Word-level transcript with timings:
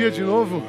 dia 0.00 0.10
de 0.10 0.22
novo. 0.22 0.62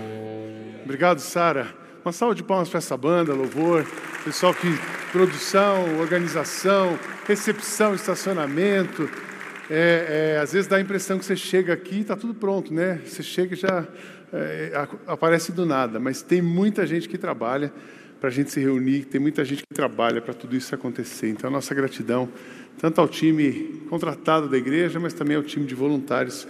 Obrigado, 0.83 1.19
Sara. 1.19 1.73
Uma 2.03 2.11
salva 2.11 2.35
de 2.35 2.43
palmas 2.43 2.67
para 2.67 2.79
essa 2.79 2.97
banda, 2.97 3.33
louvor, 3.33 3.87
pessoal 4.25 4.53
que 4.53 4.67
produção, 5.09 5.99
organização, 5.99 6.99
recepção, 7.25 7.95
estacionamento. 7.95 9.09
É, 9.69 10.33
é, 10.35 10.41
às 10.41 10.51
vezes 10.51 10.67
dá 10.67 10.75
a 10.75 10.81
impressão 10.81 11.17
que 11.17 11.23
você 11.23 11.37
chega 11.37 11.71
aqui 11.71 11.95
e 11.95 12.01
está 12.01 12.17
tudo 12.17 12.33
pronto, 12.33 12.73
né? 12.73 12.99
Você 13.05 13.23
chega 13.23 13.53
e 13.53 13.57
já 13.57 13.87
é, 14.33 14.85
aparece 15.07 15.53
do 15.53 15.65
nada, 15.65 15.97
mas 15.97 16.21
tem 16.21 16.41
muita 16.41 16.85
gente 16.85 17.07
que 17.07 17.17
trabalha 17.17 17.71
para 18.19 18.27
a 18.27 18.33
gente 18.33 18.51
se 18.51 18.59
reunir, 18.59 19.05
tem 19.05 19.21
muita 19.21 19.45
gente 19.45 19.63
que 19.63 19.73
trabalha 19.73 20.21
para 20.21 20.33
tudo 20.33 20.57
isso 20.57 20.75
acontecer. 20.75 21.29
Então, 21.29 21.49
a 21.49 21.53
nossa 21.53 21.73
gratidão, 21.73 22.27
tanto 22.77 22.99
ao 22.99 23.07
time 23.07 23.81
contratado 23.89 24.49
da 24.49 24.57
igreja, 24.57 24.99
mas 24.99 25.13
também 25.13 25.37
ao 25.37 25.43
time 25.43 25.65
de 25.65 25.73
voluntários 25.73 26.45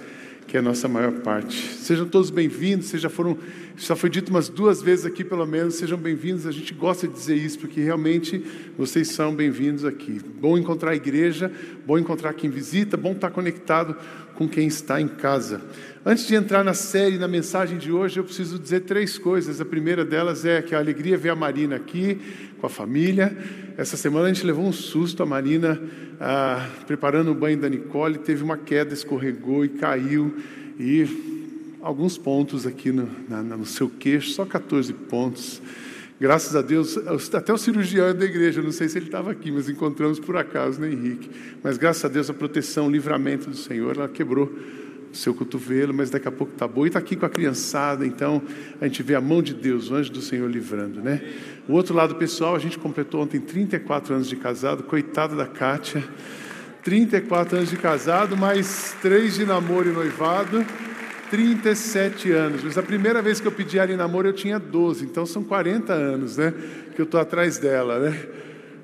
que 0.48 0.58
é 0.58 0.60
a 0.60 0.64
nossa 0.64 0.88
maior 0.88 1.12
parte. 1.20 1.56
Sejam 1.56 2.08
todos 2.08 2.30
bem-vindos, 2.30 2.88
vocês 2.88 3.02
já 3.02 3.10
foram, 3.10 3.38
já 3.82 3.96
foi 3.96 4.12
dito 4.12 4.30
umas 4.30 4.48
duas 4.48 4.80
vezes 4.80 5.08
aqui 5.08 5.24
pelo 5.24 5.46
menos, 5.46 5.76
sejam 5.76 5.98
bem-vindos, 5.98 6.46
a 6.46 6.52
gente 6.52 6.72
gosta 6.72 7.08
de 7.08 7.14
dizer 7.14 7.36
isso, 7.36 7.58
porque 7.58 7.82
realmente 7.82 8.44
vocês 8.78 9.08
são 9.08 9.34
bem-vindos 9.34 9.84
aqui. 9.84 10.22
Bom 10.40 10.56
encontrar 10.56 10.92
a 10.92 10.96
igreja, 10.96 11.52
bom 11.86 11.98
encontrar 11.98 12.34
quem 12.34 12.48
visita, 12.48 12.96
bom 12.96 13.14
estar 13.14 13.32
conectado 13.32 13.96
com 14.36 14.48
quem 14.48 14.68
está 14.68 15.02
em 15.02 15.08
casa. 15.08 15.62
Antes 16.06 16.28
de 16.28 16.36
entrar 16.36 16.64
na 16.64 16.76
série, 16.76 17.18
na 17.18 17.28
mensagem 17.28 17.80
de 17.80 17.92
hoje, 17.92 18.20
eu 18.20 18.24
preciso 18.24 18.60
dizer 18.60 18.82
três 18.82 19.18
coisas. 19.18 19.60
A 19.60 19.66
primeira 19.66 20.06
delas 20.06 20.46
é 20.46 20.62
que 20.62 20.76
a 20.76 20.80
alegria 20.80 21.18
ver 21.18 21.30
a 21.30 21.36
Marina 21.36 21.76
aqui, 21.76 22.20
com 22.60 22.68
a 22.68 22.70
família. 22.70 23.36
Essa 23.78 23.98
semana 23.98 24.28
a 24.28 24.34
gente 24.34 24.46
levou 24.46 24.66
um 24.66 24.72
susto, 24.72 25.24
a 25.24 25.26
Marina, 25.26 25.82
ah, 26.20 26.68
preparando 26.86 27.32
o 27.32 27.36
banho 27.36 27.58
da 27.58 27.68
Nicole, 27.68 28.20
teve 28.20 28.44
uma 28.44 28.58
queda, 28.58 28.94
escorregou 28.94 29.66
e 29.66 29.70
caiu. 29.70 30.36
E 30.80 31.31
alguns 31.82 32.18
pontos 32.18 32.66
aqui 32.66 32.92
no, 32.92 33.10
na, 33.28 33.42
no 33.42 33.66
seu 33.66 33.90
queixo, 33.90 34.32
só 34.32 34.46
14 34.46 34.94
pontos. 34.94 35.62
Graças 36.20 36.56
a 36.56 36.62
Deus, 36.62 36.98
até 37.34 37.52
o 37.52 37.58
cirurgião 37.58 38.14
da 38.14 38.26
igreja, 38.26 38.62
não 38.62 38.72
sei 38.72 38.88
se 38.88 39.00
ele 39.00 39.08
estava 39.08 39.32
aqui, 39.32 39.52
mas 39.52 39.68
encontramos 39.68 40.20
por 40.20 40.38
acaso, 40.38 40.80
né, 40.80 40.92
Henrique? 40.92 41.30
Mas 41.64 41.78
graças 41.78 42.06
a 42.06 42.08
Deus, 42.08 42.30
a 42.30 42.34
proteção, 42.34 42.88
o 42.88 42.92
livramento 42.92 43.50
do 43.50 43.58
Senhor, 43.58 43.96
ela 43.96 44.08
quebrou 44.08 44.54
seu 45.12 45.34
cotovelo, 45.34 45.94
mas 45.94 46.10
daqui 46.10 46.28
a 46.28 46.32
pouco 46.32 46.54
está 46.54 46.68
boa. 46.68 46.86
E 46.86 46.90
está 46.90 47.00
aqui 47.00 47.16
com 47.16 47.26
a 47.26 47.30
criançada, 47.30 48.06
então 48.06 48.42
a 48.80 48.86
gente 48.86 49.02
vê 49.02 49.16
a 49.16 49.22
mão 49.22 49.42
de 49.42 49.54
Deus, 49.54 49.90
o 49.90 49.96
anjo 49.96 50.12
do 50.12 50.22
Senhor 50.22 50.50
livrando, 50.50 51.02
né? 51.02 51.22
O 51.68 51.74
outro 51.74 51.96
lado 51.96 52.16
pessoal, 52.16 52.56
a 52.56 52.60
gente 52.60 52.78
completou 52.78 53.22
ontem 53.22 53.40
34 53.40 54.14
anos 54.14 54.30
de 54.30 54.36
casado, 54.36 54.84
coitada 54.84 55.36
da 55.36 55.48
Kátia. 55.48 56.04
34 56.84 57.58
anos 57.58 57.70
de 57.70 57.78
casado, 57.78 58.36
mais 58.36 58.96
3 59.02 59.36
de 59.36 59.46
namoro 59.46 59.90
e 59.90 59.94
noivado, 59.94 60.66
37 61.32 62.30
anos. 62.30 62.62
Mas 62.62 62.78
a 62.78 62.84
primeira 62.84 63.22
vez 63.22 63.40
que 63.40 63.48
eu 63.48 63.52
pedi 63.54 63.80
ela 63.80 63.92
em 63.92 63.96
namoro 63.96 64.28
eu 64.28 64.34
tinha 64.34 64.60
12, 64.60 65.06
então 65.06 65.26
são 65.26 65.42
40 65.42 65.94
anos, 65.94 66.36
né? 66.36 66.54
Que 66.94 67.02
eu 67.02 67.06
estou 67.06 67.20
atrás 67.20 67.58
dela, 67.58 68.00
né? 68.00 68.28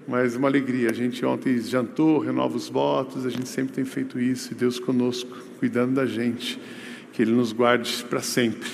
Mas 0.08 0.38
uma 0.38 0.48
alegria. 0.48 0.90
A 0.90 0.94
gente 0.94 1.24
ontem 1.26 1.60
jantou, 1.60 2.20
renova 2.20 2.56
os 2.56 2.70
votos, 2.70 3.26
a 3.26 3.30
gente 3.30 3.50
sempre 3.50 3.74
tem 3.74 3.84
feito 3.84 4.18
isso, 4.18 4.54
e 4.54 4.56
Deus 4.56 4.80
conosco, 4.80 5.38
cuidando 5.60 5.96
da 5.96 6.06
gente, 6.06 6.58
que 7.12 7.22
Ele 7.22 7.32
nos 7.32 7.52
guarde 7.52 8.06
para 8.10 8.22
sempre. 8.22 8.70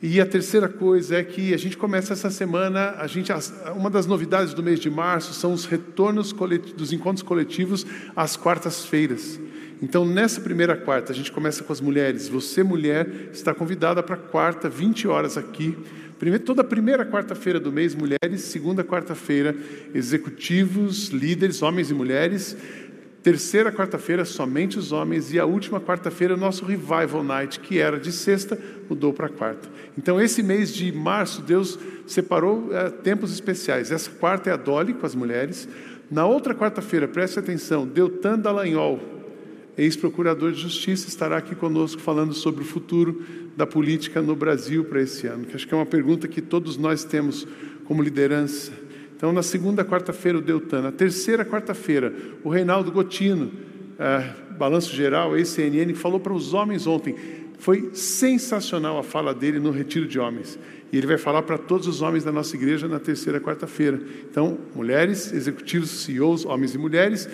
E 0.00 0.20
a 0.20 0.26
terceira 0.26 0.68
coisa 0.68 1.16
é 1.16 1.24
que 1.24 1.52
a 1.52 1.56
gente 1.56 1.76
começa 1.76 2.12
essa 2.12 2.30
semana, 2.30 2.94
a 2.98 3.08
gente, 3.08 3.32
uma 3.76 3.90
das 3.90 4.06
novidades 4.06 4.54
do 4.54 4.62
mês 4.62 4.78
de 4.78 4.88
março 4.88 5.34
são 5.34 5.52
os 5.52 5.64
retornos 5.64 6.32
dos 6.76 6.92
encontros 6.92 7.22
coletivos 7.22 7.84
às 8.14 8.36
quartas-feiras. 8.36 9.40
Então, 9.82 10.06
nessa 10.06 10.40
primeira 10.40 10.76
quarta, 10.76 11.10
a 11.10 11.14
gente 11.14 11.32
começa 11.32 11.64
com 11.64 11.72
as 11.72 11.80
mulheres. 11.80 12.28
Você, 12.28 12.62
mulher, 12.62 13.30
está 13.32 13.52
convidada 13.52 14.00
para 14.00 14.16
quarta, 14.16 14.68
20 14.68 15.08
horas 15.08 15.36
aqui. 15.36 15.76
Primeiro, 16.20 16.44
toda 16.44 16.62
primeira 16.62 17.04
quarta-feira 17.04 17.58
do 17.58 17.72
mês, 17.72 17.92
mulheres. 17.92 18.42
Segunda 18.42 18.84
quarta-feira, 18.84 19.56
executivos, 19.92 21.08
líderes, 21.08 21.62
homens 21.62 21.90
e 21.90 21.94
mulheres. 21.94 22.56
Terceira 23.24 23.72
quarta-feira, 23.72 24.24
somente 24.24 24.78
os 24.78 24.92
homens. 24.92 25.32
E 25.32 25.40
a 25.40 25.44
última 25.44 25.80
quarta-feira, 25.80 26.36
nosso 26.36 26.64
Revival 26.64 27.24
Night, 27.24 27.58
que 27.58 27.80
era 27.80 27.98
de 27.98 28.12
sexta, 28.12 28.56
mudou 28.88 29.12
para 29.12 29.28
quarta. 29.28 29.68
Então, 29.98 30.20
esse 30.20 30.44
mês 30.44 30.72
de 30.72 30.92
março, 30.92 31.42
Deus 31.42 31.76
separou 32.06 32.68
é, 32.72 32.88
tempos 32.88 33.32
especiais. 33.32 33.90
Essa 33.90 34.12
quarta 34.12 34.48
é 34.48 34.52
a 34.52 34.56
Dolly, 34.56 34.94
com 34.94 35.04
as 35.04 35.16
mulheres. 35.16 35.68
Na 36.08 36.24
outra 36.24 36.54
quarta-feira, 36.54 37.08
preste 37.08 37.40
atenção, 37.40 37.84
Deltan 37.84 38.38
Dallagnol, 38.38 39.21
ex-procurador 39.76 40.52
de 40.52 40.60
justiça, 40.60 41.08
estará 41.08 41.36
aqui 41.36 41.54
conosco 41.54 42.00
falando 42.00 42.34
sobre 42.34 42.62
o 42.62 42.66
futuro 42.66 43.22
da 43.56 43.66
política 43.66 44.20
no 44.20 44.34
Brasil 44.34 44.84
para 44.84 45.00
esse 45.00 45.26
ano, 45.26 45.44
que 45.44 45.56
acho 45.56 45.66
que 45.66 45.74
é 45.74 45.76
uma 45.76 45.86
pergunta 45.86 46.28
que 46.28 46.40
todos 46.40 46.76
nós 46.76 47.04
temos 47.04 47.46
como 47.84 48.02
liderança. 48.02 48.72
Então, 49.16 49.32
na 49.32 49.42
segunda 49.42 49.84
quarta-feira, 49.84 50.38
o 50.38 50.40
Deltan. 50.40 50.82
Na 50.82 50.92
terceira 50.92 51.44
quarta-feira, 51.44 52.12
o 52.42 52.48
Reinaldo 52.48 52.90
Gotino, 52.90 53.52
é, 53.98 54.32
Balanço 54.58 54.94
Geral, 54.94 55.36
ex-CNN, 55.36 55.94
falou 55.94 56.18
para 56.18 56.32
os 56.32 56.52
homens 56.52 56.86
ontem. 56.86 57.14
Foi 57.58 57.90
sensacional 57.94 58.98
a 58.98 59.02
fala 59.04 59.32
dele 59.32 59.60
no 59.60 59.70
Retiro 59.70 60.08
de 60.08 60.18
Homens. 60.18 60.58
E 60.92 60.98
ele 60.98 61.06
vai 61.06 61.16
falar 61.16 61.42
para 61.42 61.56
todos 61.56 61.86
os 61.86 62.02
homens 62.02 62.24
da 62.24 62.32
nossa 62.32 62.56
igreja 62.56 62.88
na 62.88 62.98
terceira 62.98 63.40
quarta-feira. 63.40 64.00
Então, 64.28 64.58
mulheres, 64.74 65.32
executivos, 65.32 65.90
CEOs, 65.90 66.44
homens 66.44 66.74
e 66.74 66.78
mulheres, 66.78 67.28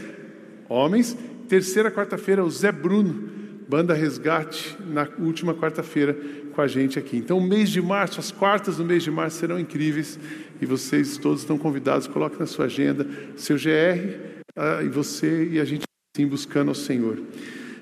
homens 0.69 1.17
Terceira 1.49 1.91
quarta-feira, 1.91 2.45
o 2.45 2.51
Zé 2.51 2.71
Bruno, 2.71 3.31
Banda 3.67 3.95
Resgate, 3.95 4.77
na 4.87 5.09
última 5.19 5.55
quarta-feira 5.55 6.15
com 6.55 6.61
a 6.61 6.67
gente 6.67 6.99
aqui. 6.99 7.17
Então, 7.17 7.41
mês 7.41 7.71
de 7.71 7.81
março, 7.81 8.21
as 8.21 8.31
quartas 8.31 8.77
do 8.77 8.85
mês 8.85 9.03
de 9.03 9.11
março 9.11 9.39
serão 9.39 9.59
incríveis 9.59 10.19
e 10.61 10.67
vocês 10.67 11.17
todos 11.17 11.41
estão 11.41 11.57
convidados. 11.57 12.07
Coloque 12.07 12.39
na 12.39 12.47
sua 12.47 12.67
agenda 12.67 13.07
seu 13.35 13.57
GR 13.57 14.43
ah, 14.55 14.83
e 14.83 14.89
você 14.89 15.49
e 15.53 15.59
a 15.59 15.65
gente 15.65 15.85
sim 16.15 16.27
buscando 16.27 16.69
ao 16.69 16.75
Senhor. 16.75 17.19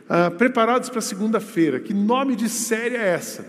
Ah, 0.08 0.30
preparados 0.30 0.88
para 0.88 1.00
segunda-feira, 1.00 1.80
que 1.80 1.92
nome 1.92 2.36
de 2.36 2.48
série 2.48 2.94
é 2.94 3.08
essa? 3.08 3.44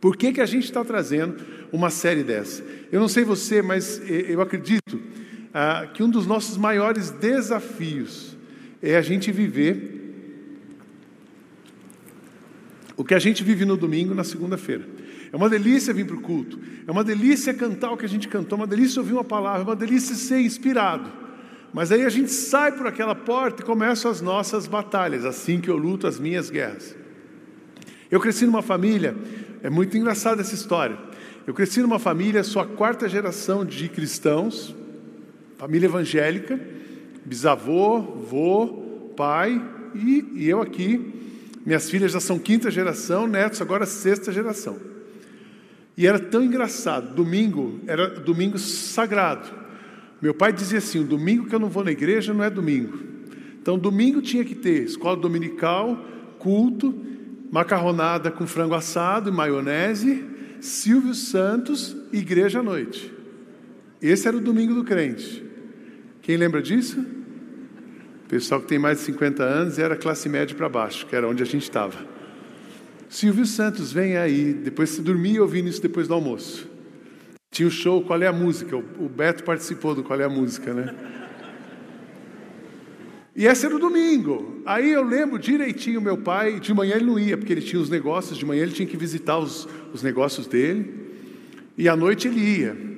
Por 0.00 0.16
que, 0.16 0.32
que 0.32 0.40
a 0.40 0.46
gente 0.46 0.64
está 0.64 0.84
trazendo 0.84 1.36
uma 1.72 1.90
série 1.90 2.22
dessa? 2.22 2.62
Eu 2.92 3.00
não 3.00 3.08
sei 3.08 3.24
você, 3.24 3.60
mas 3.60 4.00
eh, 4.08 4.26
eu 4.28 4.40
acredito 4.40 5.00
ah, 5.52 5.88
que 5.92 6.00
um 6.00 6.08
dos 6.08 6.26
nossos 6.26 6.56
maiores 6.56 7.10
desafios 7.10 8.38
é 8.82 8.96
a 8.96 9.02
gente 9.02 9.30
viver 9.30 9.98
o 12.96 13.04
que 13.04 13.14
a 13.14 13.18
gente 13.18 13.42
vive 13.42 13.64
no 13.64 13.78
domingo, 13.78 14.14
na 14.14 14.24
segunda-feira. 14.24 14.86
É 15.32 15.36
uma 15.36 15.48
delícia 15.48 15.94
vir 15.94 16.06
para 16.06 16.16
o 16.16 16.20
culto, 16.20 16.58
é 16.86 16.90
uma 16.90 17.02
delícia 17.02 17.54
cantar 17.54 17.92
o 17.92 17.96
que 17.96 18.04
a 18.04 18.08
gente 18.08 18.28
cantou, 18.28 18.58
é 18.58 18.60
uma 18.60 18.66
delícia 18.66 19.00
ouvir 19.00 19.14
uma 19.14 19.24
palavra, 19.24 19.62
é 19.62 19.64
uma 19.64 19.76
delícia 19.76 20.14
ser 20.14 20.40
inspirado. 20.40 21.10
Mas 21.72 21.92
aí 21.92 22.04
a 22.04 22.10
gente 22.10 22.30
sai 22.30 22.72
por 22.72 22.86
aquela 22.86 23.14
porta 23.14 23.62
e 23.62 23.64
começam 23.64 24.10
as 24.10 24.20
nossas 24.20 24.66
batalhas, 24.66 25.24
assim 25.24 25.60
que 25.60 25.70
eu 25.70 25.76
luto 25.76 26.06
as 26.06 26.18
minhas 26.18 26.50
guerras. 26.50 26.94
Eu 28.10 28.20
cresci 28.20 28.44
numa 28.44 28.60
família, 28.60 29.16
é 29.62 29.70
muito 29.70 29.96
engraçada 29.96 30.42
essa 30.42 30.54
história. 30.54 30.98
Eu 31.46 31.54
cresci 31.54 31.80
numa 31.80 31.98
família, 31.98 32.44
sou 32.44 32.60
a 32.60 32.66
quarta 32.66 33.08
geração 33.08 33.64
de 33.64 33.88
cristãos, 33.88 34.74
família 35.56 35.86
evangélica, 35.86 36.60
bisavô, 37.24 38.00
vô, 38.00 39.12
pai 39.16 39.62
e, 39.94 40.24
e 40.34 40.48
eu 40.48 40.60
aqui. 40.60 41.14
Minhas 41.64 41.90
filhas 41.90 42.12
já 42.12 42.20
são 42.20 42.38
quinta 42.38 42.70
geração, 42.70 43.26
netos 43.26 43.60
agora 43.60 43.86
sexta 43.86 44.32
geração. 44.32 44.78
E 45.96 46.06
era 46.06 46.18
tão 46.18 46.42
engraçado, 46.42 47.14
domingo 47.14 47.80
era 47.86 48.08
domingo 48.08 48.58
sagrado. 48.58 49.48
Meu 50.20 50.34
pai 50.34 50.52
dizia 50.52 50.78
assim: 50.78 51.00
o 51.00 51.04
domingo 51.04 51.46
que 51.46 51.54
eu 51.54 51.58
não 51.58 51.68
vou 51.68 51.84
na 51.84 51.92
igreja 51.92 52.32
não 52.32 52.44
é 52.44 52.50
domingo. 52.50 52.98
Então, 53.60 53.78
domingo 53.78 54.22
tinha 54.22 54.44
que 54.44 54.54
ter 54.54 54.84
escola 54.84 55.16
dominical, 55.16 56.02
culto, 56.38 56.94
macarronada 57.52 58.30
com 58.30 58.46
frango 58.46 58.74
assado 58.74 59.28
e 59.28 59.32
maionese, 59.32 60.24
Silvio 60.60 61.14
Santos, 61.14 61.94
igreja 62.10 62.60
à 62.60 62.62
noite. 62.62 63.12
Esse 64.00 64.26
era 64.26 64.36
o 64.36 64.40
domingo 64.40 64.74
do 64.74 64.82
crente. 64.82 65.44
Quem 66.30 66.36
lembra 66.36 66.62
disso? 66.62 67.00
O 67.00 68.28
pessoal 68.28 68.60
que 68.60 68.68
tem 68.68 68.78
mais 68.78 68.98
de 68.98 69.04
50 69.06 69.42
anos 69.42 69.80
era 69.80 69.96
classe 69.96 70.28
média 70.28 70.54
para 70.56 70.68
baixo, 70.68 71.04
que 71.04 71.16
era 71.16 71.26
onde 71.26 71.42
a 71.42 71.44
gente 71.44 71.64
estava. 71.64 72.06
Silvio 73.08 73.44
Santos, 73.44 73.92
vem 73.92 74.16
aí. 74.16 74.54
Depois 74.54 74.90
você 74.90 75.02
dormia 75.02 75.42
ouvindo 75.42 75.68
isso 75.68 75.82
depois 75.82 76.06
do 76.06 76.14
almoço. 76.14 76.70
Tinha 77.50 77.66
o 77.66 77.70
show 77.70 78.00
Qual 78.04 78.22
é 78.22 78.28
a 78.28 78.32
Música? 78.32 78.76
O 78.76 79.08
Beto 79.08 79.42
participou 79.42 79.92
do 79.92 80.04
Qual 80.04 80.20
é 80.20 80.22
a 80.22 80.28
Música, 80.28 80.72
né? 80.72 80.94
E 83.34 83.46
esse 83.46 83.66
era 83.66 83.74
o 83.74 83.80
domingo. 83.80 84.62
Aí 84.64 84.88
eu 84.88 85.02
lembro 85.02 85.36
direitinho 85.36 86.00
meu 86.00 86.18
pai, 86.18 86.60
de 86.60 86.72
manhã 86.72 86.94
ele 86.94 87.06
não 87.06 87.18
ia, 87.18 87.36
porque 87.36 87.52
ele 87.52 87.60
tinha 87.60 87.82
os 87.82 87.90
negócios, 87.90 88.38
de 88.38 88.46
manhã 88.46 88.62
ele 88.62 88.72
tinha 88.72 88.86
que 88.86 88.96
visitar 88.96 89.36
os, 89.36 89.66
os 89.92 90.00
negócios 90.00 90.46
dele, 90.46 90.94
e 91.76 91.88
à 91.88 91.96
noite 91.96 92.28
ele 92.28 92.38
ia. 92.38 92.89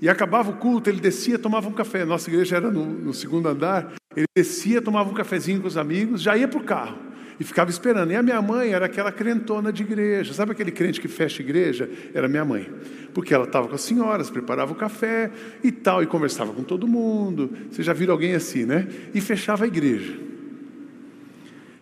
E 0.00 0.08
acabava 0.08 0.50
o 0.50 0.56
culto, 0.56 0.88
ele 0.88 1.00
descia, 1.00 1.38
tomava 1.38 1.68
um 1.68 1.72
café. 1.72 2.04
Nossa 2.04 2.30
igreja 2.30 2.56
era 2.56 2.70
no, 2.70 2.84
no 2.84 3.12
segundo 3.12 3.48
andar. 3.48 3.92
Ele 4.16 4.26
descia, 4.34 4.80
tomava 4.80 5.10
um 5.10 5.14
cafezinho 5.14 5.60
com 5.60 5.66
os 5.66 5.76
amigos, 5.76 6.22
já 6.22 6.36
ia 6.36 6.46
para 6.46 6.58
o 6.58 6.64
carro. 6.64 6.98
e 7.40 7.44
ficava 7.44 7.70
esperando. 7.70 8.10
E 8.12 8.16
a 8.16 8.22
minha 8.22 8.40
mãe 8.42 8.72
era 8.72 8.86
aquela 8.86 9.12
crentona 9.12 9.72
de 9.72 9.82
igreja. 9.82 10.32
Sabe 10.32 10.52
aquele 10.52 10.70
crente 10.70 11.00
que 11.00 11.08
fecha 11.08 11.42
igreja? 11.42 11.88
Era 12.12 12.28
minha 12.28 12.44
mãe. 12.44 12.68
Porque 13.14 13.32
ela 13.32 13.44
estava 13.44 13.68
com 13.68 13.74
as 13.74 13.80
senhoras, 13.80 14.30
preparava 14.30 14.72
o 14.72 14.76
café 14.76 15.30
e 15.62 15.70
tal, 15.70 16.02
e 16.02 16.06
conversava 16.06 16.52
com 16.52 16.62
todo 16.62 16.86
mundo. 16.86 17.50
Você 17.70 17.82
já 17.82 17.92
viu 17.92 18.10
alguém 18.10 18.34
assim, 18.34 18.64
né? 18.64 18.88
E 19.14 19.20
fechava 19.20 19.64
a 19.64 19.66
igreja. 19.66 20.18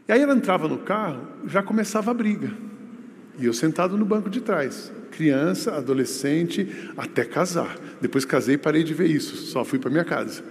E 0.09 0.13
aí 0.13 0.21
ela 0.21 0.35
entrava 0.35 0.69
no 0.69 0.79
carro, 0.79 1.27
já 1.47 1.63
começava 1.63 2.11
a 2.11 2.15
briga. 2.15 2.51
E 3.39 3.47
eu 3.47 3.53
sentado 3.53 3.97
no 3.97 4.05
banco 4.05 4.31
de 4.31 4.41
trás. 4.41 4.93
Criança, 5.11 5.75
adolescente, 5.75 6.69
até 6.97 7.25
casar. 7.25 7.79
Depois 8.01 8.25
casei 8.25 8.55
e 8.55 8.59
parei 8.59 8.83
de 8.83 8.95
ver 8.95 9.11
isso, 9.11 9.37
só 9.37 9.65
fui 9.65 9.79
para 9.79 9.91
minha 9.91 10.05
casa. 10.05 10.43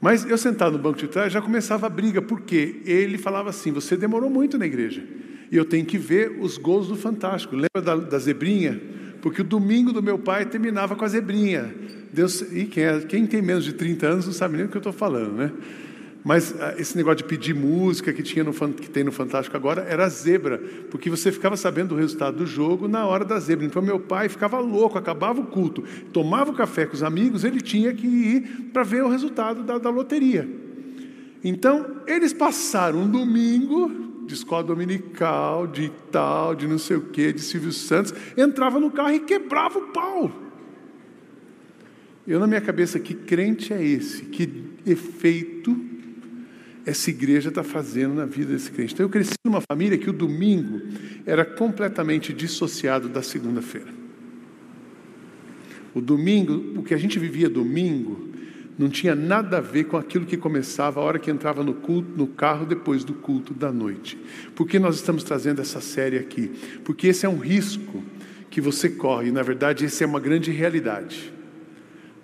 Mas 0.00 0.28
eu 0.28 0.36
sentado 0.36 0.76
no 0.76 0.82
banco 0.82 0.98
de 0.98 1.08
trás 1.08 1.32
já 1.32 1.40
começava 1.40 1.86
a 1.86 1.90
briga, 1.90 2.20
porque 2.20 2.82
ele 2.84 3.16
falava 3.16 3.50
assim: 3.50 3.72
Você 3.72 3.96
demorou 3.96 4.28
muito 4.28 4.58
na 4.58 4.66
igreja, 4.66 5.02
e 5.50 5.56
eu 5.56 5.64
tenho 5.64 5.86
que 5.86 5.96
ver 5.96 6.38
os 6.40 6.58
gols 6.58 6.88
do 6.88 6.96
Fantástico. 6.96 7.56
Lembra 7.56 7.80
da, 7.82 7.96
da 7.96 8.18
zebrinha? 8.18 8.80
Porque 9.22 9.40
o 9.40 9.44
domingo 9.44 9.92
do 9.92 10.02
meu 10.02 10.18
pai 10.18 10.44
terminava 10.44 10.94
com 10.94 11.04
a 11.04 11.08
zebrinha. 11.08 11.74
Deus, 12.12 12.42
e 12.52 12.66
quem, 12.66 12.84
é, 12.84 13.00
quem 13.00 13.26
tem 13.26 13.40
menos 13.40 13.64
de 13.64 13.72
30 13.72 14.06
anos 14.06 14.26
não 14.26 14.32
sabe 14.34 14.58
nem 14.58 14.66
o 14.66 14.68
que 14.68 14.76
eu 14.76 14.80
estou 14.80 14.92
falando, 14.92 15.32
né? 15.32 15.50
Mas 16.24 16.58
ah, 16.58 16.74
esse 16.78 16.96
negócio 16.96 17.18
de 17.18 17.24
pedir 17.24 17.54
música 17.54 18.10
que, 18.10 18.22
tinha 18.22 18.42
no, 18.42 18.52
que 18.52 18.88
tem 18.88 19.04
no 19.04 19.12
Fantástico 19.12 19.54
agora 19.54 19.82
era 19.82 20.08
zebra, 20.08 20.56
porque 20.90 21.10
você 21.10 21.30
ficava 21.30 21.54
sabendo 21.54 21.90
do 21.90 21.96
resultado 21.96 22.38
do 22.38 22.46
jogo 22.46 22.88
na 22.88 23.06
hora 23.06 23.26
da 23.26 23.38
zebra. 23.38 23.66
Então 23.66 23.82
meu 23.82 24.00
pai 24.00 24.30
ficava 24.30 24.58
louco, 24.58 24.96
acabava 24.96 25.42
o 25.42 25.46
culto, 25.46 25.84
tomava 26.14 26.50
o 26.50 26.54
café 26.54 26.86
com 26.86 26.94
os 26.94 27.02
amigos, 27.02 27.44
ele 27.44 27.60
tinha 27.60 27.92
que 27.92 28.06
ir 28.06 28.70
para 28.72 28.82
ver 28.82 29.04
o 29.04 29.08
resultado 29.08 29.62
da, 29.62 29.76
da 29.76 29.90
loteria. 29.90 30.48
Então 31.44 31.98
eles 32.06 32.32
passaram 32.32 33.00
um 33.00 33.10
domingo 33.10 34.24
de 34.26 34.32
escola 34.32 34.64
dominical, 34.64 35.66
de 35.66 35.92
tal, 36.10 36.54
de 36.54 36.66
não 36.66 36.78
sei 36.78 36.96
o 36.96 37.02
que, 37.02 37.34
de 37.34 37.42
Silvio 37.42 37.70
Santos, 37.70 38.14
entrava 38.34 38.80
no 38.80 38.90
carro 38.90 39.12
e 39.12 39.20
quebrava 39.20 39.78
o 39.78 39.88
pau. 39.88 40.32
Eu 42.26 42.40
na 42.40 42.46
minha 42.46 42.62
cabeça, 42.62 42.98
que 42.98 43.12
crente 43.12 43.74
é 43.74 43.84
esse? 43.84 44.24
Que 44.24 44.64
efeito 44.86 45.92
essa 46.86 47.10
igreja 47.10 47.48
está 47.48 47.62
fazendo 47.62 48.14
na 48.14 48.26
vida 48.26 48.52
desse 48.52 48.70
crente. 48.70 48.94
Então, 48.94 49.04
eu 49.04 49.10
cresci 49.10 49.34
numa 49.44 49.60
família 49.60 49.96
que 49.96 50.10
o 50.10 50.12
domingo 50.12 50.80
era 51.24 51.44
completamente 51.44 52.32
dissociado 52.32 53.08
da 53.08 53.22
segunda-feira. 53.22 53.88
O 55.94 56.00
domingo, 56.00 56.78
o 56.78 56.82
que 56.82 56.92
a 56.92 56.98
gente 56.98 57.18
vivia 57.18 57.48
domingo, 57.48 58.28
não 58.76 58.88
tinha 58.88 59.14
nada 59.14 59.58
a 59.58 59.60
ver 59.60 59.84
com 59.84 59.96
aquilo 59.96 60.26
que 60.26 60.36
começava 60.36 61.00
a 61.00 61.02
hora 61.02 61.18
que 61.18 61.30
entrava 61.30 61.62
no 61.62 61.74
culto, 61.74 62.10
no 62.16 62.26
carro 62.26 62.66
depois 62.66 63.04
do 63.04 63.14
culto 63.14 63.54
da 63.54 63.72
noite. 63.72 64.18
Por 64.54 64.66
que 64.66 64.78
nós 64.78 64.96
estamos 64.96 65.22
trazendo 65.22 65.60
essa 65.60 65.80
série 65.80 66.18
aqui? 66.18 66.50
Porque 66.84 67.08
esse 67.08 67.24
é 67.24 67.28
um 67.28 67.38
risco 67.38 68.02
que 68.50 68.60
você 68.60 68.88
corre, 68.88 69.28
e 69.28 69.32
na 69.32 69.42
verdade, 69.42 69.84
esse 69.84 70.02
é 70.04 70.06
uma 70.06 70.20
grande 70.20 70.50
realidade. 70.50 71.33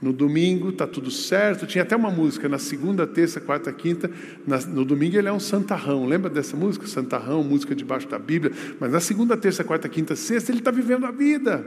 No 0.00 0.12
domingo 0.12 0.70
está 0.70 0.86
tudo 0.86 1.10
certo. 1.10 1.66
Tinha 1.66 1.82
até 1.82 1.94
uma 1.94 2.10
música 2.10 2.48
na 2.48 2.58
segunda, 2.58 3.06
terça, 3.06 3.40
quarta, 3.40 3.70
quinta. 3.72 4.10
Na, 4.46 4.58
no 4.58 4.84
domingo 4.84 5.16
ele 5.16 5.28
é 5.28 5.32
um 5.32 5.40
santarrão. 5.40 6.06
Lembra 6.06 6.30
dessa 6.30 6.56
música? 6.56 6.86
Santarrão, 6.86 7.44
música 7.44 7.74
debaixo 7.74 8.08
da 8.08 8.18
Bíblia. 8.18 8.52
Mas 8.78 8.90
na 8.90 9.00
segunda, 9.00 9.36
terça, 9.36 9.62
quarta, 9.62 9.88
quinta, 9.88 10.16
sexta 10.16 10.50
ele 10.50 10.60
está 10.60 10.70
vivendo 10.70 11.04
a 11.04 11.10
vida. 11.10 11.66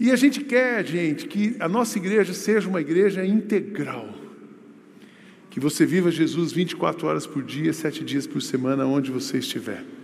E 0.00 0.10
a 0.10 0.16
gente 0.16 0.40
quer, 0.40 0.84
gente, 0.84 1.26
que 1.26 1.56
a 1.60 1.68
nossa 1.68 1.98
igreja 1.98 2.32
seja 2.32 2.68
uma 2.68 2.80
igreja 2.80 3.24
integral. 3.24 4.14
Que 5.50 5.60
você 5.60 5.86
viva 5.86 6.10
Jesus 6.10 6.52
24 6.52 7.06
horas 7.06 7.26
por 7.26 7.42
dia, 7.42 7.72
sete 7.72 8.04
dias 8.04 8.26
por 8.26 8.42
semana, 8.42 8.84
onde 8.84 9.10
você 9.10 9.38
estiver 9.38 9.97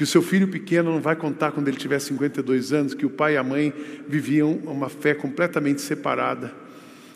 que 0.00 0.04
o 0.04 0.06
seu 0.06 0.22
filho 0.22 0.48
pequeno 0.48 0.90
não 0.90 0.98
vai 0.98 1.14
contar 1.14 1.52
quando 1.52 1.68
ele 1.68 1.76
tiver 1.76 1.98
52 1.98 2.72
anos 2.72 2.94
que 2.94 3.04
o 3.04 3.10
pai 3.10 3.34
e 3.34 3.36
a 3.36 3.42
mãe 3.42 3.70
viviam 4.08 4.54
uma 4.64 4.88
fé 4.88 5.12
completamente 5.12 5.82
separada 5.82 6.54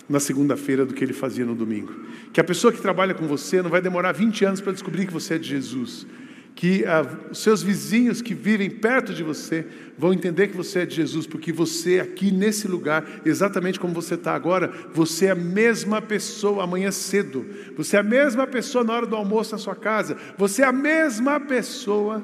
na 0.06 0.20
segunda-feira 0.20 0.84
do 0.84 0.92
que 0.92 1.02
ele 1.02 1.14
fazia 1.14 1.46
no 1.46 1.54
domingo. 1.54 1.94
Que 2.30 2.42
a 2.42 2.44
pessoa 2.44 2.70
que 2.70 2.82
trabalha 2.82 3.14
com 3.14 3.26
você 3.26 3.62
não 3.62 3.70
vai 3.70 3.80
demorar 3.80 4.12
20 4.12 4.44
anos 4.44 4.60
para 4.60 4.70
descobrir 4.70 5.06
que 5.06 5.14
você 5.14 5.36
é 5.36 5.38
de 5.38 5.48
Jesus. 5.48 6.06
Que 6.54 6.84
ah, 6.84 7.06
os 7.30 7.38
seus 7.38 7.62
vizinhos 7.62 8.20
que 8.20 8.34
vivem 8.34 8.68
perto 8.68 9.14
de 9.14 9.22
você 9.22 9.64
vão 9.96 10.12
entender 10.12 10.48
que 10.48 10.56
você 10.58 10.80
é 10.80 10.84
de 10.84 10.94
Jesus, 10.94 11.26
porque 11.26 11.54
você 11.54 12.00
aqui 12.00 12.30
nesse 12.30 12.68
lugar, 12.68 13.22
exatamente 13.24 13.80
como 13.80 13.94
você 13.94 14.12
está 14.12 14.34
agora, 14.34 14.70
você 14.92 15.24
é 15.24 15.30
a 15.30 15.34
mesma 15.34 16.02
pessoa 16.02 16.64
amanhã 16.64 16.90
cedo, 16.90 17.46
você 17.74 17.96
é 17.96 18.00
a 18.00 18.02
mesma 18.02 18.46
pessoa 18.46 18.84
na 18.84 18.92
hora 18.92 19.06
do 19.06 19.16
almoço 19.16 19.52
na 19.52 19.58
sua 19.58 19.74
casa, 19.74 20.18
você 20.36 20.60
é 20.60 20.66
a 20.66 20.72
mesma 20.72 21.40
pessoa 21.40 22.22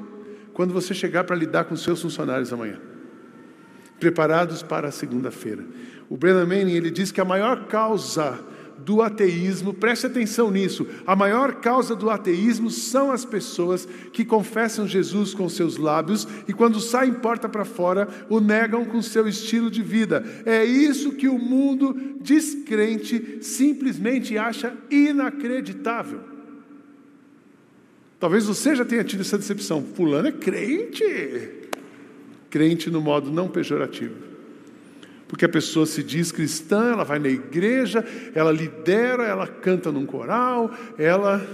quando 0.52 0.72
você 0.72 0.94
chegar 0.94 1.24
para 1.24 1.36
lidar 1.36 1.64
com 1.64 1.76
seus 1.76 2.00
funcionários 2.02 2.52
amanhã. 2.52 2.78
Preparados 3.98 4.62
para 4.62 4.88
a 4.88 4.92
segunda-feira. 4.92 5.64
O 6.08 6.16
Brennan 6.16 6.46
Manning, 6.46 6.72
ele 6.72 6.90
diz 6.90 7.12
que 7.12 7.20
a 7.20 7.24
maior 7.24 7.66
causa 7.66 8.38
do 8.84 9.02
ateísmo, 9.02 9.74
preste 9.74 10.06
atenção 10.06 10.50
nisso, 10.50 10.86
a 11.06 11.14
maior 11.14 11.56
causa 11.56 11.94
do 11.94 12.08
ateísmo 12.08 12.70
são 12.70 13.12
as 13.12 13.24
pessoas 13.24 13.86
que 14.12 14.24
confessam 14.24 14.86
Jesus 14.86 15.34
com 15.34 15.48
seus 15.48 15.76
lábios 15.76 16.26
e 16.48 16.52
quando 16.52 16.80
saem 16.80 17.12
porta 17.12 17.48
para 17.48 17.64
fora, 17.64 18.08
o 18.28 18.40
negam 18.40 18.84
com 18.84 19.02
seu 19.02 19.28
estilo 19.28 19.70
de 19.70 19.82
vida. 19.82 20.24
É 20.44 20.64
isso 20.64 21.12
que 21.12 21.28
o 21.28 21.38
mundo 21.38 21.94
descrente 22.20 23.38
simplesmente 23.42 24.36
acha 24.38 24.74
inacreditável. 24.90 26.29
Talvez 28.20 28.44
você 28.44 28.76
já 28.76 28.84
tenha 28.84 29.02
tido 29.02 29.22
essa 29.22 29.38
decepção. 29.38 29.82
Fulano 29.82 30.28
é 30.28 30.32
crente. 30.32 31.02
Crente 32.50 32.90
no 32.90 33.00
modo 33.00 33.30
não 33.30 33.48
pejorativo. 33.48 34.14
Porque 35.26 35.46
a 35.46 35.48
pessoa 35.48 35.86
se 35.86 36.02
diz 36.02 36.30
cristã, 36.30 36.92
ela 36.92 37.04
vai 37.04 37.18
na 37.18 37.28
igreja, 37.28 38.04
ela 38.34 38.52
lidera, 38.52 39.24
ela 39.24 39.46
canta 39.46 39.90
num 39.90 40.04
coral, 40.04 40.70
ela. 40.98 41.46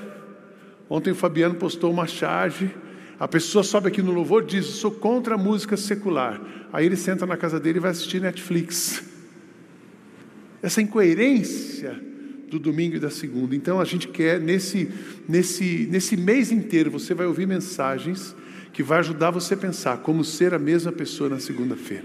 Ontem 0.90 1.12
o 1.12 1.14
Fabiano 1.14 1.54
postou 1.54 1.92
uma 1.92 2.06
charge. 2.06 2.74
A 3.20 3.28
pessoa 3.28 3.62
sobe 3.62 3.88
aqui 3.88 4.02
no 4.02 4.12
louvor 4.12 4.42
e 4.42 4.46
diz: 4.46 4.66
sou 4.66 4.90
contra 4.90 5.36
a 5.36 5.38
música 5.38 5.76
secular. 5.76 6.40
Aí 6.72 6.84
ele 6.84 6.96
senta 6.96 7.26
na 7.26 7.36
casa 7.36 7.60
dele 7.60 7.78
e 7.78 7.80
vai 7.80 7.92
assistir 7.92 8.20
Netflix. 8.20 9.04
Essa 10.60 10.82
incoerência 10.82 12.00
do 12.48 12.58
domingo 12.58 12.96
e 12.96 13.00
da 13.00 13.10
segunda. 13.10 13.54
Então 13.54 13.80
a 13.80 13.84
gente 13.84 14.08
quer, 14.08 14.40
nesse, 14.40 14.90
nesse, 15.28 15.88
nesse 15.90 16.16
mês 16.16 16.52
inteiro, 16.52 16.90
você 16.90 17.14
vai 17.14 17.26
ouvir 17.26 17.46
mensagens 17.46 18.34
que 18.72 18.82
vai 18.82 18.98
ajudar 18.98 19.30
você 19.30 19.54
a 19.54 19.56
pensar 19.56 19.98
como 19.98 20.22
ser 20.22 20.54
a 20.54 20.58
mesma 20.58 20.92
pessoa 20.92 21.30
na 21.30 21.38
segunda-feira. 21.38 22.04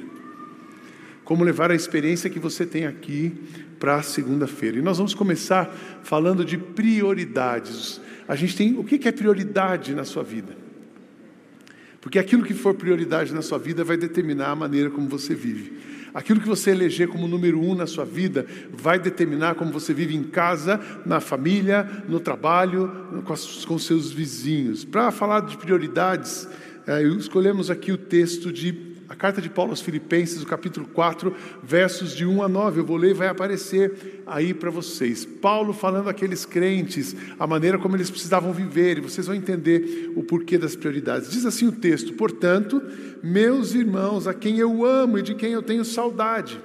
Como 1.24 1.44
levar 1.44 1.70
a 1.72 1.76
experiência 1.76 2.30
que 2.30 2.40
você 2.40 2.66
tem 2.66 2.86
aqui 2.86 3.34
para 3.80 3.96
a 3.96 4.04
segunda-feira. 4.04 4.78
E 4.78 4.82
nós 4.82 4.98
vamos 4.98 5.14
começar 5.14 5.76
falando 6.04 6.46
de 6.46 6.58
prioridades. 6.58 8.00
A 8.28 8.36
gente 8.36 8.56
tem 8.56 8.78
o 8.78 8.84
que 8.84 9.08
é 9.08 9.12
prioridade 9.12 9.94
na 9.94 10.04
sua 10.04 10.24
vida? 10.24 10.56
Porque 12.00 12.18
aquilo 12.18 12.44
que 12.44 12.54
for 12.54 12.74
prioridade 12.74 13.34
na 13.34 13.42
sua 13.42 13.60
vida 13.60 13.84
vai 13.84 13.96
determinar 13.96 14.50
a 14.50 14.56
maneira 14.56 14.90
como 14.90 15.08
você 15.08 15.36
vive. 15.36 15.74
Aquilo 16.14 16.40
que 16.40 16.48
você 16.48 16.72
eleger 16.72 17.08
como 17.08 17.28
número 17.28 17.62
um 17.62 17.74
na 17.74 17.88
sua 17.88 18.06
vida 18.06 18.46
vai 18.72 19.00
determinar 19.00 19.56
como 19.56 19.72
você 19.72 19.94
vive 19.94 20.16
em 20.16 20.24
casa, 20.24 20.80
na 21.06 21.20
família, 21.20 22.04
no 22.08 22.20
trabalho, 22.20 23.24
com, 23.24 23.34
as, 23.34 23.64
com 23.66 23.80
seus 23.80 24.12
vizinhos. 24.12 24.84
Para 24.84 25.12
falar 25.12 25.42
de 25.42 25.58
prioridades, 25.58 26.48
é, 26.86 27.02
escolhemos 27.04 27.70
aqui 27.70 27.92
o 27.92 27.98
texto 27.98 28.52
de 28.52 28.91
a 29.12 29.16
carta 29.16 29.42
de 29.42 29.50
Paulo 29.50 29.72
aos 29.72 29.82
Filipenses, 29.82 30.42
o 30.42 30.46
capítulo 30.46 30.88
4, 30.88 31.36
versos 31.62 32.16
de 32.16 32.26
1 32.26 32.44
a 32.44 32.48
9. 32.48 32.80
Eu 32.80 32.86
vou 32.86 32.96
ler 32.96 33.14
vai 33.14 33.28
aparecer 33.28 34.24
aí 34.26 34.54
para 34.54 34.70
vocês. 34.70 35.26
Paulo 35.26 35.74
falando 35.74 36.08
àqueles 36.08 36.46
crentes, 36.46 37.14
a 37.38 37.46
maneira 37.46 37.78
como 37.78 37.98
eles 37.98 38.10
precisavam 38.10 38.54
viver, 38.54 38.98
e 38.98 39.02
vocês 39.02 39.28
vão 39.28 39.36
entender 39.36 40.14
o 40.16 40.24
porquê 40.24 40.58
das 40.58 40.78
prioridades. 40.78 41.30
Diz 41.30 41.46
assim 41.46 41.68
o 41.68 41.74
texto: 41.74 42.14
Portanto, 42.14 42.82
meus 43.22 43.76
irmãos, 43.76 44.28
a 44.28 44.34
quem 44.34 44.60
eu 44.60 44.86
amo 44.86 45.20
e 45.20 45.22
de 45.22 45.36
quem 45.36 45.52
eu 45.52 45.62
tenho 45.62 45.84
saudade, 45.84 46.58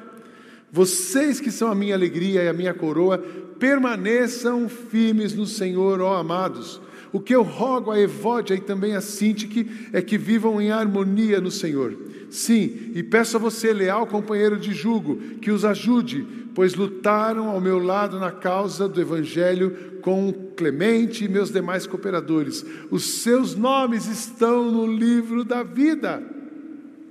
vocês 0.70 1.40
que 1.40 1.50
são 1.50 1.68
a 1.68 1.74
minha 1.74 1.96
alegria 1.96 2.44
e 2.44 2.48
a 2.48 2.52
minha 2.52 2.72
coroa, 2.72 3.18
permaneçam 3.58 4.68
firmes 4.68 5.34
no 5.34 5.46
Senhor, 5.46 6.00
ó 6.00 6.14
amados. 6.14 6.80
O 7.12 7.18
que 7.18 7.34
eu 7.34 7.42
rogo 7.42 7.90
a 7.90 7.98
Evódia 7.98 8.54
e 8.54 8.60
também 8.60 8.94
a 8.94 9.00
Sintique 9.00 9.88
é 9.92 10.00
que 10.00 10.16
vivam 10.16 10.60
em 10.60 10.70
harmonia 10.70 11.40
no 11.40 11.50
Senhor. 11.50 11.96
Sim, 12.30 12.92
e 12.94 13.02
peço 13.02 13.36
a 13.36 13.40
você, 13.40 13.72
leal 13.72 14.06
companheiro 14.06 14.58
de 14.58 14.72
jugo, 14.72 15.16
que 15.40 15.50
os 15.50 15.64
ajude, 15.64 16.26
pois 16.54 16.74
lutaram 16.74 17.48
ao 17.48 17.60
meu 17.60 17.78
lado 17.78 18.18
na 18.18 18.30
causa 18.30 18.88
do 18.88 19.00
Evangelho 19.00 19.98
com 20.00 20.32
Clemente 20.56 21.24
e 21.24 21.28
meus 21.28 21.50
demais 21.50 21.86
cooperadores. 21.86 22.64
Os 22.90 23.22
seus 23.22 23.54
nomes 23.54 24.06
estão 24.06 24.70
no 24.70 24.86
livro 24.86 25.44
da 25.44 25.62
vida. 25.62 26.35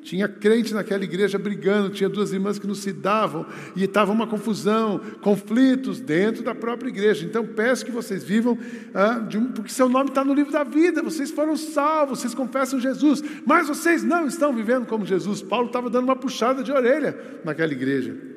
Tinha 0.06 0.28
crente 0.28 0.72
naquela 0.72 1.04
igreja 1.04 1.40
brigando, 1.40 1.90
tinha 1.90 2.08
duas 2.08 2.32
irmãs 2.32 2.60
que 2.60 2.68
não 2.68 2.76
se 2.76 2.94
davam, 2.94 3.44
e 3.76 3.86
estava 3.86 4.12
uma 4.12 4.28
confusão, 4.28 5.02
conflitos 5.20 6.00
dentro 6.00 6.44
da 6.44 6.54
própria 6.54 6.90
igreja. 6.90 7.26
Então 7.26 7.44
peço 7.44 7.84
que 7.84 7.92
vocês 7.92 8.24
vivam, 8.24 8.56
ah, 8.94 9.28
um, 9.36 9.48
porque 9.48 9.72
seu 9.72 9.90
nome 9.90 10.10
está 10.10 10.24
no 10.24 10.36
livro 10.36 10.52
da 10.52 10.64
vida, 10.64 11.02
vocês 11.02 11.32
foram 11.32 11.58
salvos, 11.58 12.20
vocês 12.20 12.36
confessam 12.36 12.80
Jesus, 12.80 13.24
mas 13.48 13.68
vocês 13.68 14.04
não 14.04 14.28
estão 14.28 14.54
vivendo 14.54 14.86
como 14.86 15.04
Jesus. 15.04 15.42
Paulo 15.42 15.66
estava 15.66 15.90
dando 15.90 16.04
uma 16.04 16.16
puxada 16.16 16.62
de 16.62 16.72
orelha 16.72 17.18
naquela 17.44 17.72
igreja. 17.72 18.35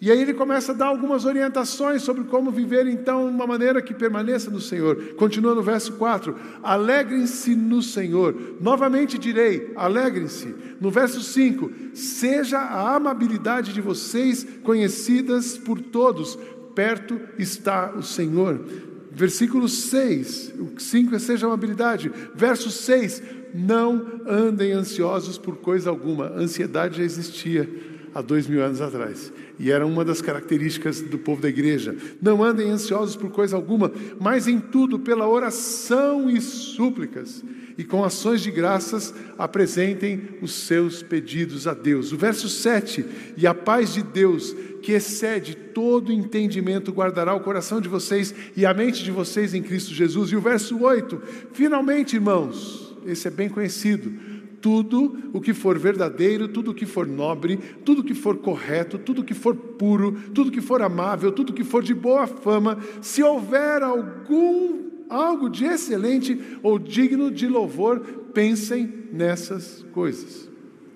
E 0.00 0.10
aí 0.10 0.22
ele 0.22 0.32
começa 0.32 0.72
a 0.72 0.74
dar 0.74 0.86
algumas 0.86 1.26
orientações 1.26 2.00
sobre 2.00 2.24
como 2.24 2.50
viver 2.50 2.86
então 2.86 3.28
uma 3.28 3.46
maneira 3.46 3.82
que 3.82 3.92
permaneça 3.92 4.50
no 4.50 4.60
Senhor. 4.60 5.14
Continua 5.16 5.54
no 5.54 5.62
verso 5.62 5.92
4: 5.94 6.34
Alegrem-se 6.62 7.54
no 7.54 7.82
Senhor. 7.82 8.34
Novamente 8.60 9.18
direi: 9.18 9.72
alegrem-se. 9.76 10.54
No 10.80 10.90
verso 10.90 11.20
5: 11.20 11.70
Seja 11.92 12.60
a 12.60 12.96
amabilidade 12.96 13.74
de 13.74 13.80
vocês 13.82 14.46
conhecidas 14.62 15.58
por 15.58 15.78
todos, 15.78 16.38
perto 16.74 17.20
está 17.38 17.92
o 17.94 18.02
Senhor. 18.02 18.64
Versículo 19.12 19.68
6, 19.68 20.54
o 20.58 20.80
5 20.80 21.14
é 21.14 21.18
seja 21.18 21.46
amabilidade. 21.46 22.10
Verso 22.34 22.70
6: 22.70 23.22
Não 23.52 24.22
andem 24.26 24.72
ansiosos 24.72 25.36
por 25.36 25.58
coisa 25.58 25.90
alguma. 25.90 26.28
A 26.28 26.38
ansiedade 26.38 26.96
já 26.96 27.04
existia 27.04 27.68
há 28.14 28.20
dois 28.20 28.46
mil 28.46 28.62
anos 28.62 28.80
atrás. 28.80 29.32
E 29.58 29.70
era 29.70 29.86
uma 29.86 30.04
das 30.04 30.22
características 30.22 31.00
do 31.00 31.18
povo 31.18 31.42
da 31.42 31.48
igreja. 31.48 31.94
Não 32.20 32.42
andem 32.42 32.70
ansiosos 32.70 33.16
por 33.16 33.30
coisa 33.30 33.56
alguma, 33.56 33.92
mas 34.18 34.48
em 34.48 34.58
tudo, 34.58 34.98
pela 34.98 35.28
oração 35.28 36.28
e 36.30 36.40
súplicas, 36.40 37.44
e 37.76 37.84
com 37.84 38.04
ações 38.04 38.40
de 38.40 38.50
graças, 38.50 39.14
apresentem 39.38 40.22
os 40.42 40.52
seus 40.52 41.02
pedidos 41.02 41.66
a 41.66 41.74
Deus. 41.74 42.12
O 42.12 42.16
verso 42.16 42.48
7: 42.48 43.04
E 43.36 43.46
a 43.46 43.54
paz 43.54 43.94
de 43.94 44.02
Deus, 44.02 44.54
que 44.82 44.92
excede 44.92 45.54
todo 45.54 46.12
entendimento, 46.12 46.92
guardará 46.92 47.34
o 47.34 47.40
coração 47.40 47.80
de 47.80 47.88
vocês 47.88 48.34
e 48.56 48.66
a 48.66 48.74
mente 48.74 49.04
de 49.04 49.10
vocês 49.10 49.54
em 49.54 49.62
Cristo 49.62 49.94
Jesus. 49.94 50.30
E 50.30 50.36
o 50.36 50.40
verso 50.40 50.78
8: 50.78 51.20
Finalmente, 51.52 52.16
irmãos, 52.16 52.96
esse 53.06 53.28
é 53.28 53.30
bem 53.30 53.48
conhecido 53.48 54.29
tudo 54.60 55.30
o 55.32 55.40
que 55.40 55.54
for 55.54 55.78
verdadeiro, 55.78 56.48
tudo 56.48 56.70
o 56.70 56.74
que 56.74 56.86
for 56.86 57.06
nobre, 57.06 57.58
tudo 57.84 58.00
o 58.00 58.04
que 58.04 58.14
for 58.14 58.36
correto, 58.38 58.98
tudo 58.98 59.22
o 59.22 59.24
que 59.24 59.34
for 59.34 59.54
puro, 59.54 60.12
tudo 60.34 60.48
o 60.48 60.52
que 60.52 60.60
for 60.60 60.82
amável, 60.82 61.32
tudo 61.32 61.50
o 61.50 61.54
que 61.54 61.64
for 61.64 61.82
de 61.82 61.94
boa 61.94 62.26
fama, 62.26 62.78
se 63.00 63.22
houver 63.22 63.82
algum 63.82 64.90
algo 65.10 65.50
de 65.50 65.64
excelente 65.64 66.40
ou 66.62 66.78
digno 66.78 67.30
de 67.30 67.48
louvor, 67.48 68.00
pensem 68.32 68.92
nessas 69.12 69.84
coisas. 69.92 70.48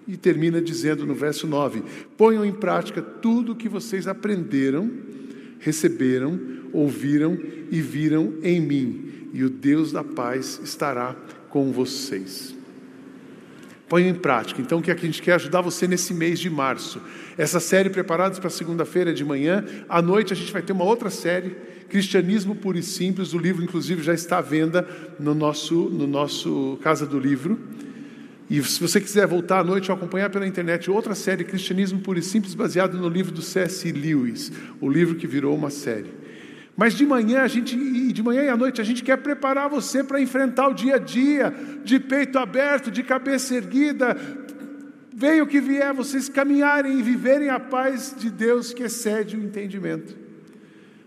E 0.06 0.16
termina 0.16 0.62
dizendo 0.62 1.04
no 1.04 1.14
verso 1.14 1.46
9: 1.46 1.82
Ponham 2.16 2.44
em 2.44 2.52
prática 2.52 3.02
tudo 3.02 3.52
o 3.52 3.56
que 3.56 3.68
vocês 3.68 4.06
aprenderam, 4.06 4.90
receberam, 5.58 6.38
ouviram 6.72 7.36
e 7.70 7.80
viram 7.80 8.34
em 8.42 8.60
mim, 8.60 9.30
e 9.32 9.42
o 9.42 9.50
Deus 9.50 9.90
da 9.90 10.04
paz 10.04 10.60
estará 10.62 11.16
com 11.48 11.72
vocês. 11.72 12.54
Põe 13.88 14.08
em 14.08 14.14
prática. 14.14 14.60
Então, 14.62 14.78
o 14.78 14.82
que, 14.82 14.90
é 14.90 14.94
a 14.94 14.96
gente 14.96 15.20
quer 15.20 15.34
ajudar 15.34 15.60
você 15.60 15.86
nesse 15.86 16.14
mês 16.14 16.38
de 16.38 16.48
março? 16.48 17.00
Essa 17.36 17.60
série 17.60 17.90
preparados 17.90 18.38
para 18.38 18.48
segunda-feira 18.48 19.12
de 19.12 19.24
manhã. 19.24 19.64
À 19.88 20.00
noite 20.00 20.32
a 20.32 20.36
gente 20.36 20.50
vai 20.52 20.62
ter 20.62 20.72
uma 20.72 20.84
outra 20.84 21.10
série, 21.10 21.56
Cristianismo 21.88 22.54
Puro 22.54 22.78
e 22.78 22.82
Simples. 22.82 23.34
O 23.34 23.38
livro, 23.38 23.62
inclusive, 23.62 24.02
já 24.02 24.14
está 24.14 24.38
à 24.38 24.40
venda 24.40 24.88
no 25.20 25.34
nosso, 25.34 25.74
no 25.90 26.06
nosso 26.06 26.78
Casa 26.82 27.06
do 27.06 27.18
Livro. 27.18 27.58
E 28.48 28.62
se 28.62 28.80
você 28.80 29.00
quiser 29.00 29.26
voltar 29.26 29.60
à 29.60 29.64
noite 29.64 29.90
ou 29.90 29.96
acompanhar 29.96 30.30
pela 30.30 30.46
internet 30.46 30.90
outra 30.90 31.14
série, 31.14 31.44
Cristianismo 31.44 32.00
Puro 32.00 32.18
e 32.18 32.22
Simples, 32.22 32.54
baseado 32.54 32.96
no 32.96 33.08
livro 33.08 33.32
do 33.32 33.42
C.S. 33.42 33.90
Lewis, 33.92 34.52
o 34.80 34.88
livro 34.88 35.14
que 35.14 35.26
virou 35.26 35.54
uma 35.54 35.70
série. 35.70 36.23
Mas 36.76 36.94
de 36.94 37.06
manhã 37.06 37.42
a 37.42 37.48
gente, 37.48 37.76
de 38.12 38.22
manhã 38.22 38.42
e 38.42 38.48
à 38.48 38.56
noite 38.56 38.80
a 38.80 38.84
gente 38.84 39.02
quer 39.02 39.16
preparar 39.18 39.68
você 39.68 40.02
para 40.02 40.20
enfrentar 40.20 40.68
o 40.68 40.74
dia 40.74 40.96
a 40.96 40.98
dia, 40.98 41.54
de 41.84 42.00
peito 42.00 42.38
aberto, 42.38 42.90
de 42.90 43.02
cabeça 43.02 43.54
erguida. 43.54 44.16
Venha 45.14 45.44
o 45.44 45.46
que 45.46 45.60
vier, 45.60 45.94
vocês 45.94 46.28
caminharem 46.28 46.98
e 46.98 47.02
viverem 47.02 47.48
a 47.48 47.60
paz 47.60 48.14
de 48.18 48.28
Deus 48.28 48.74
que 48.74 48.82
excede 48.82 49.36
o 49.36 49.44
entendimento. 49.44 50.16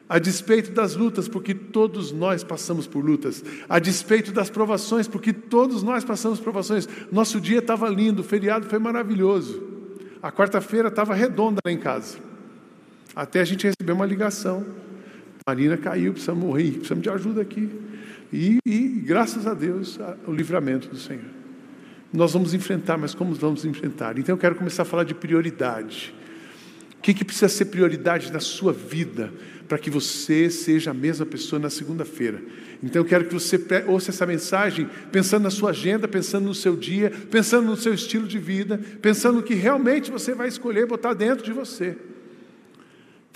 A 0.08 0.20
despeito 0.20 0.72
das 0.72 0.96
lutas, 0.96 1.28
porque 1.28 1.54
todos 1.54 2.14
nós 2.14 2.42
passamos 2.42 2.88
por 2.88 3.04
lutas. 3.04 3.44
A 3.68 3.78
despeito 3.78 4.32
das 4.32 4.50
provações, 4.50 5.06
porque 5.06 5.34
todos 5.34 5.84
nós 5.84 6.06
passamos 6.06 6.40
provações. 6.40 6.88
Nosso 7.12 7.42
dia 7.42 7.60
estava 7.60 7.90
lindo, 7.90 8.22
o 8.22 8.24
feriado 8.24 8.66
foi 8.68 8.80
maravilhoso. 8.80 9.62
A 10.24 10.32
quarta-feira 10.32 10.88
estava 10.88 11.14
redonda 11.14 11.60
lá 11.66 11.70
em 11.70 11.78
casa. 11.78 12.18
Até 13.14 13.42
a 13.42 13.44
gente 13.44 13.68
receber 13.68 13.92
uma 13.92 14.06
ligação 14.06 14.66
Marina 15.48 15.78
caiu, 15.78 16.12
precisamos 16.12 16.44
morrer, 16.44 16.72
precisamos 16.72 17.02
de 17.02 17.10
ajuda 17.10 17.42
aqui. 17.42 17.70
E, 18.34 18.58
e, 18.66 19.02
graças 19.06 19.48
a 19.48 19.54
Deus, 19.54 19.98
o 20.28 20.34
livramento 20.34 20.90
do 20.90 20.98
Senhor. 20.98 21.24
Nós 22.12 22.34
vamos 22.34 22.54
enfrentar, 22.54 22.98
mas 22.98 23.16
como 23.16 23.34
vamos 23.34 23.64
enfrentar? 23.64 24.20
Então 24.20 24.36
eu 24.36 24.38
quero 24.38 24.56
começar 24.56 24.82
a 24.82 24.86
falar 24.86 25.06
de 25.06 25.14
prioridade. 25.14 26.14
O 26.98 27.02
que, 27.02 27.14
que 27.14 27.24
precisa 27.24 27.48
ser 27.48 27.66
prioridade 27.66 28.30
na 28.30 28.42
sua 28.42 28.74
vida 28.74 29.32
para 29.70 29.78
que 29.78 29.90
você 29.90 30.50
seja 30.50 30.92
a 30.92 30.94
mesma 30.94 31.26
pessoa 31.26 31.58
na 31.62 31.70
segunda-feira? 31.70 32.42
Então 32.84 33.02
eu 33.02 33.06
quero 33.06 33.24
que 33.24 33.34
você 33.34 33.58
ouça 33.88 34.12
essa 34.12 34.26
mensagem 34.26 34.90
pensando 35.14 35.44
na 35.44 35.50
sua 35.50 35.70
agenda, 35.70 36.10
pensando 36.10 36.44
no 36.46 36.56
seu 36.56 36.76
dia, 36.76 37.10
pensando 37.32 37.68
no 37.68 37.78
seu 37.78 37.94
estilo 37.94 38.28
de 38.28 38.38
vida, 38.38 38.82
pensando 39.02 39.36
no 39.38 39.44
que 39.44 39.54
realmente 39.54 40.12
você 40.12 40.34
vai 40.34 40.50
escolher 40.50 40.86
botar 40.86 41.14
dentro 41.14 41.46
de 41.46 41.54
você. 41.54 41.96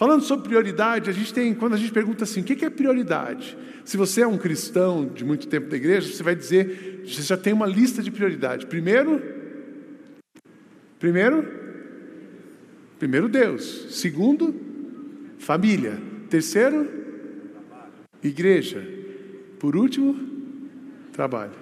Falando 0.02 0.24
sobre 0.24 0.50
prioridade, 0.50 1.12
a 1.12 1.14
gente 1.14 1.32
tem, 1.32 1.54
quando 1.54 1.76
a 1.76 1.78
gente 1.78 1.92
pergunta 1.92 2.24
assim, 2.24 2.42
o 2.42 2.44
que 2.44 2.66
é 2.66 2.72
prioridade? 2.72 3.56
Se 3.86 3.96
você 3.98 4.22
é 4.22 4.28
um 4.28 4.36
cristão 4.36 5.06
de 5.06 5.24
muito 5.24 5.48
tempo 5.48 5.70
da 5.70 5.78
igreja, 5.78 6.12
você 6.12 6.24
vai 6.24 6.36
dizer, 6.36 7.04
você 7.06 7.22
já 7.22 7.38
tem 7.38 7.54
uma 7.54 7.68
lista 7.68 8.02
de 8.02 8.10
prioridade. 8.10 8.66
Primeiro, 8.66 9.22
primeiro, 10.98 11.48
primeiro 12.98 13.30
Deus. 13.30 13.90
Segundo, 13.92 14.56
família. 15.38 16.00
Terceiro, 16.32 16.90
igreja. 18.24 18.84
Por 19.60 19.76
último, 19.76 20.16
trabalho. 21.14 21.54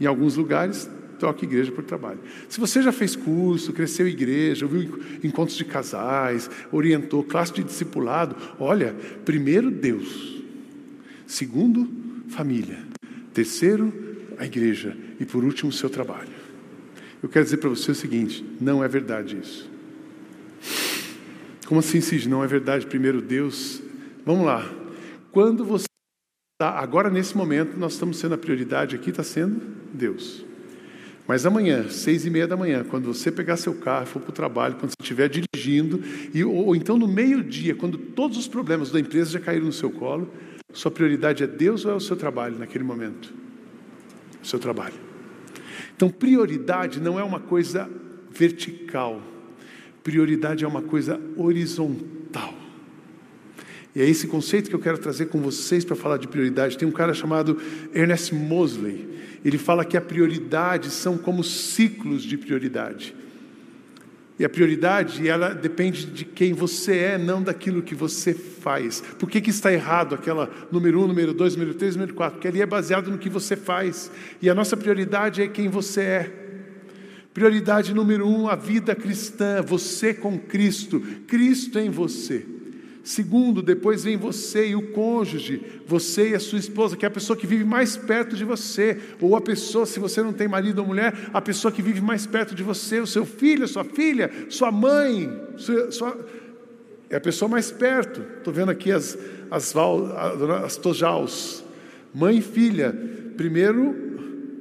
Em 0.00 0.06
alguns 0.06 0.36
lugares, 0.36 0.88
troca 1.18 1.44
igreja 1.44 1.72
por 1.72 1.84
trabalho. 1.84 2.20
Se 2.48 2.60
você 2.60 2.82
já 2.82 2.92
fez 2.92 3.16
curso, 3.16 3.72
cresceu 3.72 4.06
igreja, 4.08 4.64
ouviu 4.64 5.00
encontros 5.22 5.56
de 5.56 5.64
casais, 5.64 6.50
orientou 6.72 7.22
classe 7.24 7.52
de 7.52 7.64
discipulado, 7.64 8.36
olha, 8.58 8.94
primeiro 9.24 9.70
Deus, 9.70 10.42
segundo 11.26 11.88
família, 12.28 12.78
terceiro 13.32 13.92
a 14.38 14.46
igreja 14.46 14.96
e 15.18 15.24
por 15.24 15.44
último 15.44 15.70
o 15.70 15.72
seu 15.72 15.90
trabalho. 15.90 16.38
Eu 17.22 17.28
quero 17.28 17.44
dizer 17.44 17.56
para 17.56 17.68
você 17.68 17.90
o 17.90 17.94
seguinte: 17.94 18.44
não 18.60 18.82
é 18.82 18.88
verdade 18.88 19.38
isso. 19.38 19.68
Como 21.66 21.80
assim, 21.80 22.00
Cid? 22.00 22.28
Não 22.28 22.42
é 22.42 22.46
verdade? 22.46 22.86
Primeiro 22.86 23.20
Deus. 23.20 23.82
Vamos 24.24 24.46
lá. 24.46 24.66
Quando 25.30 25.64
você 25.64 25.86
está, 26.54 26.78
agora 26.78 27.10
nesse 27.10 27.36
momento, 27.36 27.76
nós 27.76 27.92
estamos 27.92 28.18
sendo 28.18 28.34
a 28.34 28.38
prioridade 28.38 28.96
aqui, 28.96 29.10
está 29.10 29.22
sendo 29.22 29.60
Deus. 29.92 30.44
Mas 31.28 31.44
amanhã, 31.44 31.90
seis 31.90 32.24
e 32.24 32.30
meia 32.30 32.46
da 32.46 32.56
manhã, 32.56 32.82
quando 32.82 33.12
você 33.12 33.30
pegar 33.30 33.58
seu 33.58 33.74
carro, 33.74 34.06
for 34.06 34.18
para 34.18 34.30
o 34.30 34.32
trabalho, 34.32 34.76
quando 34.76 34.92
você 34.92 34.96
estiver 34.98 35.28
dirigindo, 35.28 36.02
e, 36.32 36.42
ou, 36.42 36.68
ou 36.68 36.74
então 36.74 36.96
no 36.96 37.06
meio-dia, 37.06 37.74
quando 37.74 37.98
todos 37.98 38.38
os 38.38 38.48
problemas 38.48 38.90
da 38.90 38.98
empresa 38.98 39.32
já 39.32 39.38
caíram 39.38 39.66
no 39.66 39.72
seu 39.72 39.90
colo, 39.90 40.32
sua 40.72 40.90
prioridade 40.90 41.44
é 41.44 41.46
Deus 41.46 41.84
ou 41.84 41.92
é 41.92 41.94
o 41.94 42.00
seu 42.00 42.16
trabalho 42.16 42.58
naquele 42.58 42.82
momento? 42.82 43.34
O 44.42 44.46
seu 44.46 44.58
trabalho. 44.58 44.94
Então, 45.94 46.08
prioridade 46.08 46.98
não 46.98 47.20
é 47.20 47.22
uma 47.22 47.40
coisa 47.40 47.90
vertical, 48.30 49.20
prioridade 50.02 50.64
é 50.64 50.68
uma 50.68 50.80
coisa 50.80 51.20
horizontal. 51.36 52.57
E 53.98 54.02
é 54.02 54.08
esse 54.08 54.26
conceito 54.26 54.70
que 54.70 54.74
eu 54.74 54.80
quero 54.80 54.96
trazer 54.96 55.26
com 55.26 55.42
vocês 55.42 55.84
para 55.84 55.94
falar 55.94 56.16
de 56.16 56.26
prioridade. 56.26 56.78
Tem 56.78 56.88
um 56.88 56.92
cara 56.92 57.12
chamado 57.12 57.60
Ernest 57.92 58.34
Mosley 58.34 59.18
ele 59.44 59.58
fala 59.58 59.84
que 59.84 59.96
a 59.96 60.00
prioridade 60.00 60.90
são 60.90 61.16
como 61.16 61.44
ciclos 61.44 62.22
de 62.22 62.36
prioridade. 62.36 63.14
E 64.38 64.44
a 64.44 64.48
prioridade, 64.48 65.26
ela 65.28 65.52
depende 65.52 66.06
de 66.06 66.24
quem 66.24 66.52
você 66.52 66.96
é, 66.96 67.18
não 67.18 67.42
daquilo 67.42 67.82
que 67.82 67.94
você 67.94 68.32
faz. 68.32 69.00
Por 69.18 69.28
que, 69.28 69.40
que 69.40 69.50
está 69.50 69.72
errado 69.72 70.14
aquela 70.14 70.48
número 70.70 71.02
um, 71.02 71.08
número 71.08 71.32
dois, 71.32 71.56
número 71.56 71.74
três, 71.74 71.96
número 71.96 72.14
quatro? 72.14 72.34
Porque 72.34 72.48
ali 72.48 72.62
é 72.62 72.66
baseado 72.66 73.10
no 73.10 73.18
que 73.18 73.28
você 73.28 73.56
faz. 73.56 74.10
E 74.40 74.48
a 74.48 74.54
nossa 74.54 74.76
prioridade 74.76 75.42
é 75.42 75.48
quem 75.48 75.68
você 75.68 76.00
é. 76.00 76.32
Prioridade 77.34 77.92
número 77.92 78.28
um, 78.28 78.48
a 78.48 78.54
vida 78.54 78.94
cristã, 78.94 79.60
você 79.60 80.14
com 80.14 80.38
Cristo, 80.38 81.00
Cristo 81.26 81.78
em 81.78 81.90
você. 81.90 82.44
Segundo, 83.02 83.62
depois 83.62 84.04
vem 84.04 84.16
você 84.16 84.68
e 84.68 84.76
o 84.76 84.92
cônjuge, 84.92 85.62
você 85.86 86.30
e 86.30 86.34
a 86.34 86.40
sua 86.40 86.58
esposa, 86.58 86.96
que 86.96 87.04
é 87.04 87.08
a 87.08 87.10
pessoa 87.10 87.36
que 87.36 87.46
vive 87.46 87.64
mais 87.64 87.96
perto 87.96 88.36
de 88.36 88.44
você, 88.44 88.98
ou 89.20 89.34
a 89.34 89.40
pessoa, 89.40 89.86
se 89.86 89.98
você 89.98 90.22
não 90.22 90.32
tem 90.32 90.46
marido 90.46 90.80
ou 90.80 90.86
mulher, 90.86 91.30
a 91.32 91.40
pessoa 91.40 91.72
que 91.72 91.80
vive 91.80 92.00
mais 92.00 92.26
perto 92.26 92.54
de 92.54 92.62
você, 92.62 93.00
o 93.00 93.06
seu 93.06 93.24
filho, 93.24 93.64
a 93.64 93.68
sua 93.68 93.84
filha, 93.84 94.30
sua 94.50 94.70
mãe, 94.70 95.30
sua, 95.56 95.90
sua... 95.90 96.26
é 97.08 97.16
a 97.16 97.20
pessoa 97.20 97.48
mais 97.48 97.70
perto. 97.70 98.20
Estou 98.38 98.52
vendo 98.52 98.70
aqui 98.70 98.92
as, 98.92 99.16
as, 99.50 99.74
as 100.64 100.76
tojaus, 100.76 101.64
mãe 102.14 102.38
e 102.38 102.42
filha. 102.42 102.94
Primeiro, 103.36 103.94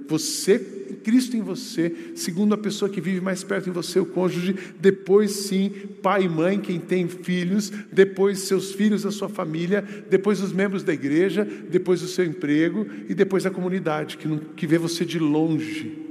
você 0.07 0.76
Cristo 0.95 1.35
em 1.35 1.41
você, 1.41 2.13
segundo 2.15 2.53
a 2.53 2.57
pessoa 2.57 2.89
que 2.89 3.01
vive 3.01 3.21
mais 3.21 3.43
perto 3.43 3.65
de 3.65 3.71
você, 3.71 3.99
o 3.99 4.05
cônjuge, 4.05 4.55
depois 4.79 5.31
sim, 5.31 5.69
pai 6.01 6.23
e 6.23 6.29
mãe, 6.29 6.59
quem 6.59 6.79
tem 6.79 7.07
filhos, 7.07 7.71
depois 7.91 8.39
seus 8.39 8.71
filhos, 8.73 9.05
a 9.05 9.11
sua 9.11 9.29
família, 9.29 9.83
depois 10.09 10.41
os 10.41 10.51
membros 10.51 10.83
da 10.83 10.93
igreja, 10.93 11.45
depois 11.69 12.01
o 12.01 12.07
seu 12.07 12.25
emprego 12.25 12.85
e 13.07 13.13
depois 13.13 13.45
a 13.45 13.51
comunidade, 13.51 14.17
que, 14.17 14.27
não, 14.27 14.37
que 14.37 14.67
vê 14.67 14.77
você 14.77 15.05
de 15.05 15.19
longe. 15.19 16.06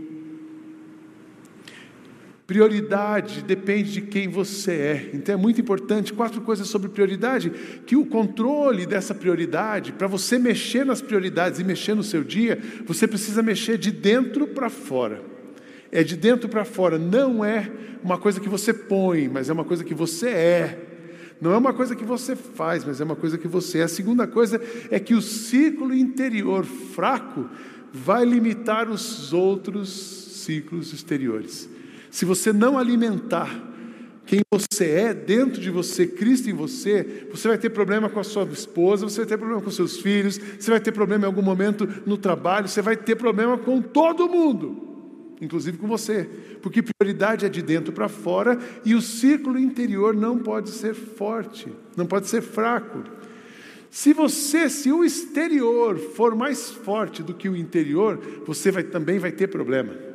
Prioridade 2.47 3.43
depende 3.43 3.91
de 3.91 4.01
quem 4.03 4.29
você 4.29 4.73
é. 4.73 5.11
Então 5.13 5.35
é 5.35 5.39
muito 5.39 5.61
importante. 5.61 6.13
Quatro 6.13 6.41
coisas 6.41 6.69
sobre 6.69 6.89
prioridade: 6.89 7.51
que 7.85 7.97
o 7.97 8.07
controle 8.07 8.87
dessa 8.87 9.13
prioridade, 9.13 9.93
para 9.93 10.07
você 10.07 10.39
mexer 10.39 10.87
nas 10.87 11.03
prioridades 11.03 11.59
e 11.59 11.65
mexer 11.65 11.95
no 11.95 12.05
seu 12.05 12.23
dia, 12.23 12.59
você 12.87 13.09
precisa 13.09 13.43
mexer 13.43 13.77
de 13.79 13.91
dentro 13.91 14.47
para 14.47 14.71
fora. 14.71 15.21
É 15.91 16.05
de 16.05 16.17
dentro 16.17 16.49
para 16.49 16.65
fora. 16.65 16.99
Não 16.99 17.45
é 17.45 17.69
uma 18.03 18.17
coisa 18.17 18.39
que 18.39 18.49
você 18.49 18.73
põe, 18.73 19.29
mas 19.29 19.51
é 19.51 19.53
uma 19.53 19.65
coisa 19.65 19.83
que 19.83 19.95
você 19.95 20.29
é. 20.29 20.79
Não 21.41 21.53
é 21.53 21.57
uma 21.57 21.75
coisa 21.75 21.97
que 21.97 22.05
você 22.05 22.37
faz, 22.37 22.85
mas 22.85 23.01
é 23.01 23.05
uma 23.05 23.17
coisa 23.17 23.37
que 23.37 23.49
você 23.49 23.79
é. 23.79 23.83
A 23.83 23.89
segunda 23.89 24.25
coisa 24.25 24.61
é 24.89 25.01
que 25.01 25.15
o 25.15 25.21
ciclo 25.21 25.93
interior 25.93 26.65
fraco 26.65 27.51
vai 27.93 28.25
limitar 28.25 28.89
os 28.89 29.33
outros 29.33 29.91
ciclos 30.45 30.93
exteriores. 30.93 31.76
Se 32.17 32.25
você 32.25 32.51
não 32.51 32.79
alimentar 32.79 33.55
quem 34.25 34.41
você 34.51 34.87
é, 34.87 35.13
dentro 35.13 35.61
de 35.61 35.71
você, 35.71 36.07
Cristo 36.07 36.49
em 36.49 36.55
você, 36.55 37.29
você 37.31 37.47
vai 37.47 37.59
ter 37.59 37.69
problema 37.69 38.09
com 38.09 38.19
a 38.19 38.25
sua 38.25 38.45
esposa, 38.45 39.07
você 39.07 39.19
vai 39.19 39.27
ter 39.27 39.37
problema 39.37 39.61
com 39.61 39.71
seus 39.71 39.99
filhos, 39.99 40.39
você 40.39 40.71
vai 40.71 40.81
ter 40.81 40.93
problema 40.93 41.25
em 41.25 41.27
algum 41.27 41.43
momento 41.43 41.87
no 42.07 42.17
trabalho, 42.17 42.69
você 42.69 42.81
vai 42.81 42.97
ter 42.97 43.17
problema 43.17 43.59
com 43.59 43.83
todo 43.83 44.31
mundo, 44.31 45.35
inclusive 45.43 45.77
com 45.77 45.87
você, 45.87 46.27
porque 46.63 46.83
prioridade 46.83 47.45
é 47.45 47.51
de 47.51 47.61
dentro 47.61 47.93
para 47.93 48.09
fora 48.09 48.59
e 48.83 48.95
o 48.95 49.03
círculo 49.03 49.59
interior 49.59 50.15
não 50.15 50.39
pode 50.39 50.71
ser 50.71 50.95
forte, 50.95 51.71
não 51.99 52.07
pode 52.07 52.29
ser 52.29 52.41
fraco. 52.41 53.05
Se 53.91 54.15
você, 54.15 54.71
se 54.71 54.91
o 54.91 55.05
exterior 55.05 55.99
for 55.99 56.35
mais 56.35 56.71
forte 56.71 57.23
do 57.23 57.35
que 57.35 57.47
o 57.47 57.55
interior, 57.55 58.19
você 58.47 58.71
vai, 58.71 58.85
também 58.85 59.19
vai 59.19 59.33
ter 59.33 59.49
problema. 59.49 60.06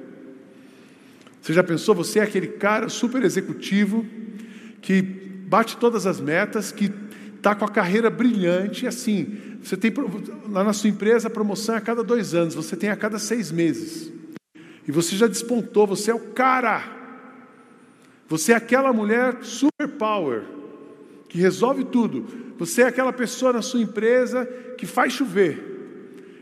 Você 1.42 1.54
já 1.54 1.64
pensou? 1.64 1.96
Você 1.96 2.20
é 2.20 2.24
aquele 2.24 2.48
cara 2.48 2.88
super 2.88 3.24
executivo 3.24 4.06
que 4.82 5.02
bate 5.02 5.78
todas 5.78 6.06
as 6.06 6.20
metas, 6.20 6.72
que 6.72 6.92
está 7.36 7.56
com 7.56 7.66
a 7.66 7.70
carreira 7.70 8.10
brilhante, 8.10 8.86
assim. 8.86 9.58
Você 9.64 9.76
tem 9.76 9.92
lá 10.50 10.64
na 10.64 10.74
sua 10.74 10.90
empresa 10.90 11.28
a 11.28 11.32
promoção 11.32 11.76
é 11.76 11.78
a 11.80 11.82
cada 11.82 12.04
dois 12.04 12.36
anos, 12.36 12.54
você 12.54 12.76
tem 12.76 12.90
a 12.90 12.96
cada 12.96 13.18
seis 13.18 13.52
meses. 13.52 14.12
E 14.88 14.92
você 14.92 15.16
já 15.16 15.28
despontou, 15.28 15.88
você 15.88 16.12
é 16.12 16.16
o 16.16 16.20
cara. 16.20 16.84
Você 18.30 18.54
é 18.54 18.56
aquela 18.56 18.94
mulher 18.94 19.40
super 19.42 19.88
power 19.88 20.44
que 21.28 21.38
resolve 21.38 21.84
tudo. 21.86 22.28
Você 22.58 22.84
é 22.84 22.88
aquela 22.88 23.12
pessoa 23.12 23.54
na 23.54 23.62
sua 23.62 23.82
empresa 23.82 24.46
que 24.78 24.86
faz 24.86 25.14
chover. 25.14 25.71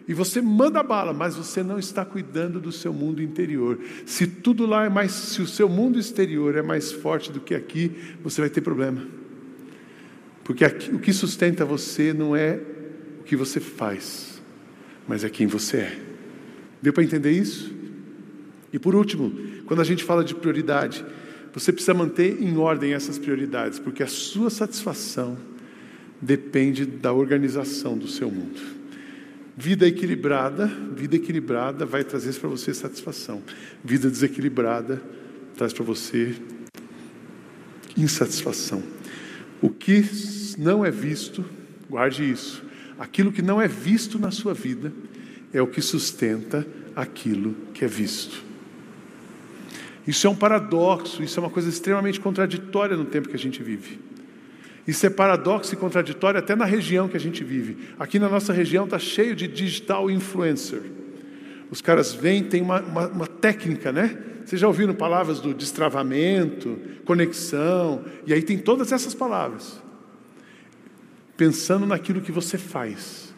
E 0.10 0.14
você 0.16 0.42
manda 0.42 0.82
bala, 0.82 1.14
mas 1.14 1.36
você 1.36 1.62
não 1.62 1.78
está 1.78 2.04
cuidando 2.04 2.60
do 2.60 2.72
seu 2.72 2.92
mundo 2.92 3.22
interior. 3.22 3.78
Se 4.08 4.26
tudo 4.26 4.66
lá 4.66 4.86
é 4.86 4.90
mais, 4.90 5.12
se 5.12 5.40
o 5.40 5.46
seu 5.46 5.70
mundo 5.70 6.00
exterior 6.00 6.56
é 6.56 6.64
mais 6.64 6.92
forte 6.92 7.32
do 7.32 7.40
que 7.40 7.54
aqui, 7.54 7.92
você 8.24 8.42
vai 8.42 8.50
ter 8.50 8.62
problema. 8.62 9.08
Porque 10.44 10.66
aqui, 10.66 10.90
o 10.90 10.98
que 10.98 11.14
sustenta 11.14 11.64
você 11.64 12.12
não 12.12 12.36
é 12.36 12.60
o 13.20 13.24
que 13.24 13.36
você 13.36 13.60
faz, 13.60 14.42
mas 15.08 15.24
é 15.24 15.30
quem 15.30 15.46
você 15.46 15.78
é. 15.78 16.00
Deu 16.82 16.92
para 16.92 17.04
entender 17.04 17.32
isso? 17.32 17.72
E 18.74 18.80
por 18.80 18.96
último, 18.96 19.32
quando 19.68 19.80
a 19.80 19.86
gente 19.86 20.04
fala 20.04 20.24
de 20.24 20.34
prioridade, 20.34 21.06
você 21.54 21.72
precisa 21.72 21.94
manter 21.94 22.42
em 22.42 22.58
ordem 22.58 22.94
essas 22.94 23.20
prioridades, 23.20 23.78
porque 23.78 24.02
a 24.02 24.08
sua 24.08 24.50
satisfação 24.50 25.38
depende 26.20 26.84
da 26.84 27.14
organização 27.14 27.96
do 27.96 28.08
seu 28.08 28.32
mundo. 28.32 28.79
Vida 29.62 29.86
equilibrada, 29.86 30.68
vida 30.96 31.18
equilibrada 31.18 31.86
vai 31.86 32.02
trazer 32.02 32.34
para 32.36 32.48
você 32.48 32.74
satisfação. 32.74 33.44
Vida 33.84 34.10
desequilibrada 34.10 35.02
traz 35.58 35.74
para 35.74 35.84
você 35.84 36.34
insatisfação. 37.98 38.82
O 39.62 39.70
que 39.70 40.06
não 40.58 40.86
é 40.86 40.90
visto, 40.90 41.44
guarde 41.90 42.24
isso. 42.24 42.64
Aquilo 42.98 43.34
que 43.34 43.42
não 43.42 43.62
é 43.62 43.68
visto 43.68 44.18
na 44.18 44.32
sua 44.32 44.54
vida 44.54 44.94
é 45.52 45.62
o 45.62 45.68
que 45.68 45.82
sustenta 45.82 46.66
aquilo 46.96 47.54
que 47.74 47.84
é 47.84 47.88
visto. 47.90 48.42
Isso 50.08 50.26
é 50.26 50.30
um 50.30 50.38
paradoxo, 50.38 51.22
isso 51.22 51.38
é 51.38 51.44
uma 51.44 51.50
coisa 51.50 51.68
extremamente 51.68 52.22
contraditória 52.22 52.96
no 52.96 53.04
tempo 53.04 53.28
que 53.28 53.36
a 53.36 53.40
gente 53.40 53.62
vive. 53.62 54.00
Isso 54.90 55.06
é 55.06 55.10
paradoxo 55.12 55.72
e 55.72 55.78
contraditório 55.78 56.40
até 56.40 56.56
na 56.56 56.66
região 56.66 57.08
que 57.08 57.16
a 57.16 57.20
gente 57.20 57.44
vive. 57.44 57.90
Aqui 58.00 58.18
na 58.18 58.28
nossa 58.28 58.52
região 58.52 58.86
está 58.86 58.98
cheio 58.98 59.36
de 59.36 59.48
digital 59.48 60.10
influencer. 60.10 60.82
Os 61.70 61.80
caras 61.80 62.12
vêm, 62.12 62.44
tem 62.44 62.60
uma, 62.60 62.82
uma, 62.82 63.08
uma 63.08 63.28
técnica, 63.28 63.92
né? 63.92 64.18
Vocês 64.44 64.60
já 64.60 64.66
ouviram 64.66 64.96
palavras 64.96 65.40
do 65.40 65.54
destravamento, 65.54 66.76
conexão, 67.06 68.04
e 68.26 68.34
aí 68.34 68.42
tem 68.42 68.58
todas 68.58 68.92
essas 68.92 69.14
palavras. 69.14 69.80
Pensando 71.38 71.86
naquilo 71.86 72.20
que 72.20 72.32
você 72.32 72.58
faz. 72.58 73.32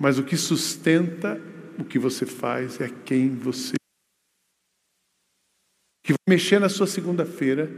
Mas 0.00 0.18
o 0.18 0.22
que 0.22 0.38
sustenta 0.38 1.38
o 1.78 1.84
que 1.84 1.98
você 1.98 2.24
faz 2.24 2.80
é 2.80 2.90
quem 3.04 3.28
você 3.34 3.74
é. 3.74 3.76
O 5.98 6.06
que 6.06 6.12
vai 6.12 6.34
mexer 6.34 6.58
na 6.58 6.70
sua 6.70 6.86
segunda-feira 6.86 7.70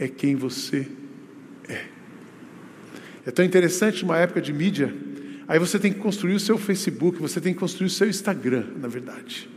é 0.00 0.08
quem 0.08 0.34
você 0.34 0.80
é. 1.02 1.05
É 3.26 3.32
tão 3.32 3.44
interessante 3.44 4.04
uma 4.04 4.16
época 4.16 4.40
de 4.40 4.52
mídia. 4.52 4.94
Aí 5.48 5.58
você 5.58 5.80
tem 5.80 5.92
que 5.92 5.98
construir 5.98 6.34
o 6.34 6.40
seu 6.40 6.56
Facebook, 6.56 7.20
você 7.20 7.40
tem 7.40 7.52
que 7.52 7.58
construir 7.58 7.88
o 7.88 7.90
seu 7.90 8.08
Instagram, 8.08 8.64
na 8.80 8.86
verdade. 8.86 9.48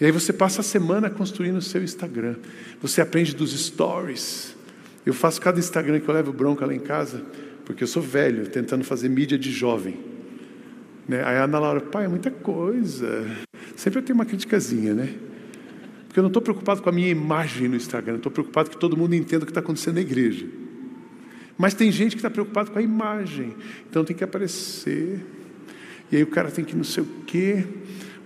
E 0.00 0.04
aí 0.04 0.10
você 0.10 0.32
passa 0.32 0.62
a 0.62 0.64
semana 0.64 1.08
construindo 1.08 1.58
o 1.58 1.62
seu 1.62 1.82
Instagram. 1.82 2.34
Você 2.80 3.00
aprende 3.00 3.36
dos 3.36 3.52
stories. 3.56 4.56
Eu 5.06 5.14
faço 5.14 5.40
cada 5.40 5.60
Instagram 5.60 6.00
que 6.00 6.08
eu 6.08 6.14
levo 6.14 6.32
bronca 6.32 6.66
lá 6.66 6.74
em 6.74 6.80
casa, 6.80 7.22
porque 7.64 7.84
eu 7.84 7.88
sou 7.88 8.02
velho, 8.02 8.48
tentando 8.48 8.82
fazer 8.82 9.08
mídia 9.08 9.38
de 9.38 9.52
jovem. 9.52 10.00
Né? 11.08 11.22
Aí 11.24 11.36
a 11.36 11.44
Ana 11.44 11.60
Laura, 11.60 11.80
pai, 11.80 12.06
é 12.06 12.08
muita 12.08 12.32
coisa. 12.32 13.24
Sempre 13.76 14.00
eu 14.00 14.02
tenho 14.02 14.16
uma 14.16 14.26
criticazinha, 14.26 14.92
né? 14.92 15.14
Porque 16.06 16.18
eu 16.18 16.22
não 16.22 16.28
estou 16.28 16.42
preocupado 16.42 16.82
com 16.82 16.88
a 16.88 16.92
minha 16.92 17.08
imagem 17.08 17.68
no 17.68 17.76
Instagram, 17.76 18.16
estou 18.16 18.30
preocupado 18.30 18.70
que 18.70 18.76
todo 18.76 18.96
mundo 18.96 19.14
entenda 19.14 19.44
o 19.44 19.46
que 19.46 19.50
está 19.50 19.60
acontecendo 19.60 19.94
na 19.94 20.00
igreja. 20.00 20.46
Mas 21.56 21.74
tem 21.74 21.92
gente 21.92 22.12
que 22.12 22.18
está 22.18 22.30
preocupado 22.30 22.70
com 22.70 22.78
a 22.78 22.82
imagem, 22.82 23.54
então 23.88 24.04
tem 24.04 24.16
que 24.16 24.24
aparecer. 24.24 25.20
E 26.10 26.16
aí 26.16 26.22
o 26.22 26.26
cara 26.26 26.50
tem 26.50 26.64
que 26.64 26.74
não 26.76 26.84
sei 26.84 27.02
o 27.02 27.06
quê. 27.26 27.64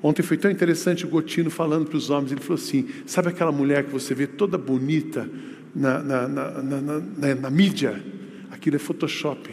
Ontem 0.03 0.23
foi 0.23 0.37
tão 0.37 0.51
interessante 0.51 1.05
o 1.05 1.09
Gotino 1.09 1.51
falando 1.51 1.87
para 1.87 1.97
os 1.97 2.11
homens, 2.11 2.33
ele 2.33 2.41
falou 2.41 2.61
assim: 2.61 2.89
sabe 3.07 3.29
aquela 3.29 3.53
mulher 3.53 3.85
que 3.85 3.91
você 3.91 4.15
vê 4.15 4.27
toda 4.27 4.57
bonita 4.57 5.29
na, 5.75 6.03
na, 6.03 6.29
na, 6.29 7.35
na 7.35 7.51
mídia? 7.51 8.03
Aquilo 8.51 8.77
é 8.77 8.79
Photoshop. 8.79 9.51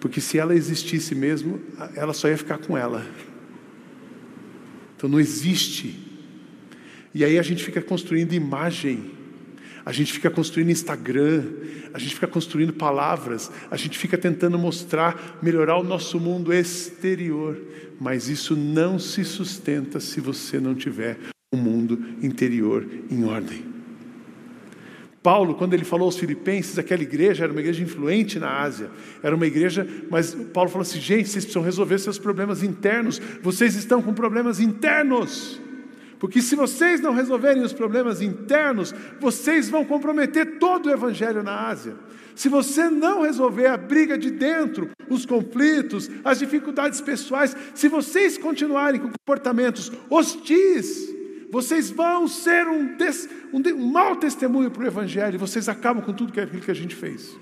Porque 0.00 0.20
se 0.20 0.38
ela 0.38 0.54
existisse 0.54 1.14
mesmo, 1.14 1.60
ela 1.96 2.12
só 2.12 2.28
ia 2.28 2.36
ficar 2.36 2.58
com 2.58 2.76
ela. 2.76 3.06
Então 4.96 5.08
não 5.08 5.18
existe. 5.18 5.98
E 7.14 7.24
aí 7.24 7.38
a 7.38 7.42
gente 7.42 7.64
fica 7.64 7.80
construindo 7.80 8.32
imagem 8.32 9.12
a 9.84 9.92
gente 9.92 10.12
fica 10.12 10.30
construindo 10.30 10.70
Instagram, 10.70 11.44
a 11.92 11.98
gente 11.98 12.14
fica 12.14 12.26
construindo 12.26 12.72
palavras, 12.72 13.50
a 13.70 13.76
gente 13.76 13.98
fica 13.98 14.16
tentando 14.16 14.58
mostrar, 14.58 15.38
melhorar 15.42 15.76
o 15.76 15.84
nosso 15.84 16.18
mundo 16.18 16.52
exterior, 16.52 17.60
mas 18.00 18.28
isso 18.28 18.56
não 18.56 18.98
se 18.98 19.24
sustenta 19.24 20.00
se 20.00 20.20
você 20.20 20.58
não 20.58 20.74
tiver 20.74 21.18
o 21.52 21.56
um 21.56 21.60
mundo 21.60 22.02
interior 22.22 22.86
em 23.10 23.24
ordem. 23.24 23.74
Paulo, 25.22 25.54
quando 25.54 25.72
ele 25.72 25.84
falou 25.84 26.04
aos 26.04 26.18
filipenses, 26.18 26.78
aquela 26.78 27.02
igreja 27.02 27.44
era 27.44 27.52
uma 27.52 27.60
igreja 27.60 27.82
influente 27.82 28.38
na 28.38 28.60
Ásia, 28.60 28.90
era 29.22 29.34
uma 29.34 29.46
igreja, 29.46 29.88
mas 30.10 30.34
Paulo 30.34 30.68
falou 30.68 30.82
assim: 30.82 31.00
gente, 31.00 31.30
vocês 31.30 31.44
precisam 31.44 31.62
resolver 31.62 31.98
seus 31.98 32.18
problemas 32.18 32.62
internos, 32.62 33.18
vocês 33.42 33.74
estão 33.74 34.02
com 34.02 34.12
problemas 34.12 34.60
internos. 34.60 35.60
Porque 36.18 36.40
se 36.40 36.56
vocês 36.56 37.00
não 37.00 37.12
resolverem 37.12 37.62
os 37.62 37.72
problemas 37.72 38.22
internos, 38.22 38.94
vocês 39.20 39.68
vão 39.68 39.84
comprometer 39.84 40.58
todo 40.58 40.86
o 40.86 40.92
evangelho 40.92 41.42
na 41.42 41.68
Ásia. 41.68 41.94
Se 42.34 42.48
você 42.48 42.90
não 42.90 43.22
resolver 43.22 43.66
a 43.66 43.76
briga 43.76 44.18
de 44.18 44.30
dentro, 44.30 44.90
os 45.08 45.24
conflitos, 45.24 46.10
as 46.24 46.38
dificuldades 46.38 47.00
pessoais, 47.00 47.56
se 47.74 47.88
vocês 47.88 48.36
continuarem 48.36 49.00
com 49.00 49.10
comportamentos 49.10 49.92
hostis, 50.10 51.14
vocês 51.50 51.90
vão 51.90 52.26
ser 52.26 52.66
um, 52.66 52.96
des, 52.96 53.28
um, 53.52 53.60
um 53.60 53.86
mau 53.92 54.16
testemunho 54.16 54.70
para 54.70 54.82
o 54.82 54.86
Evangelho, 54.86 55.38
vocês 55.38 55.68
acabam 55.68 56.02
com 56.02 56.12
tudo 56.12 56.38
aquilo 56.40 56.60
que 56.60 56.70
a 56.70 56.74
gente 56.74 56.96
fez. 56.96 57.38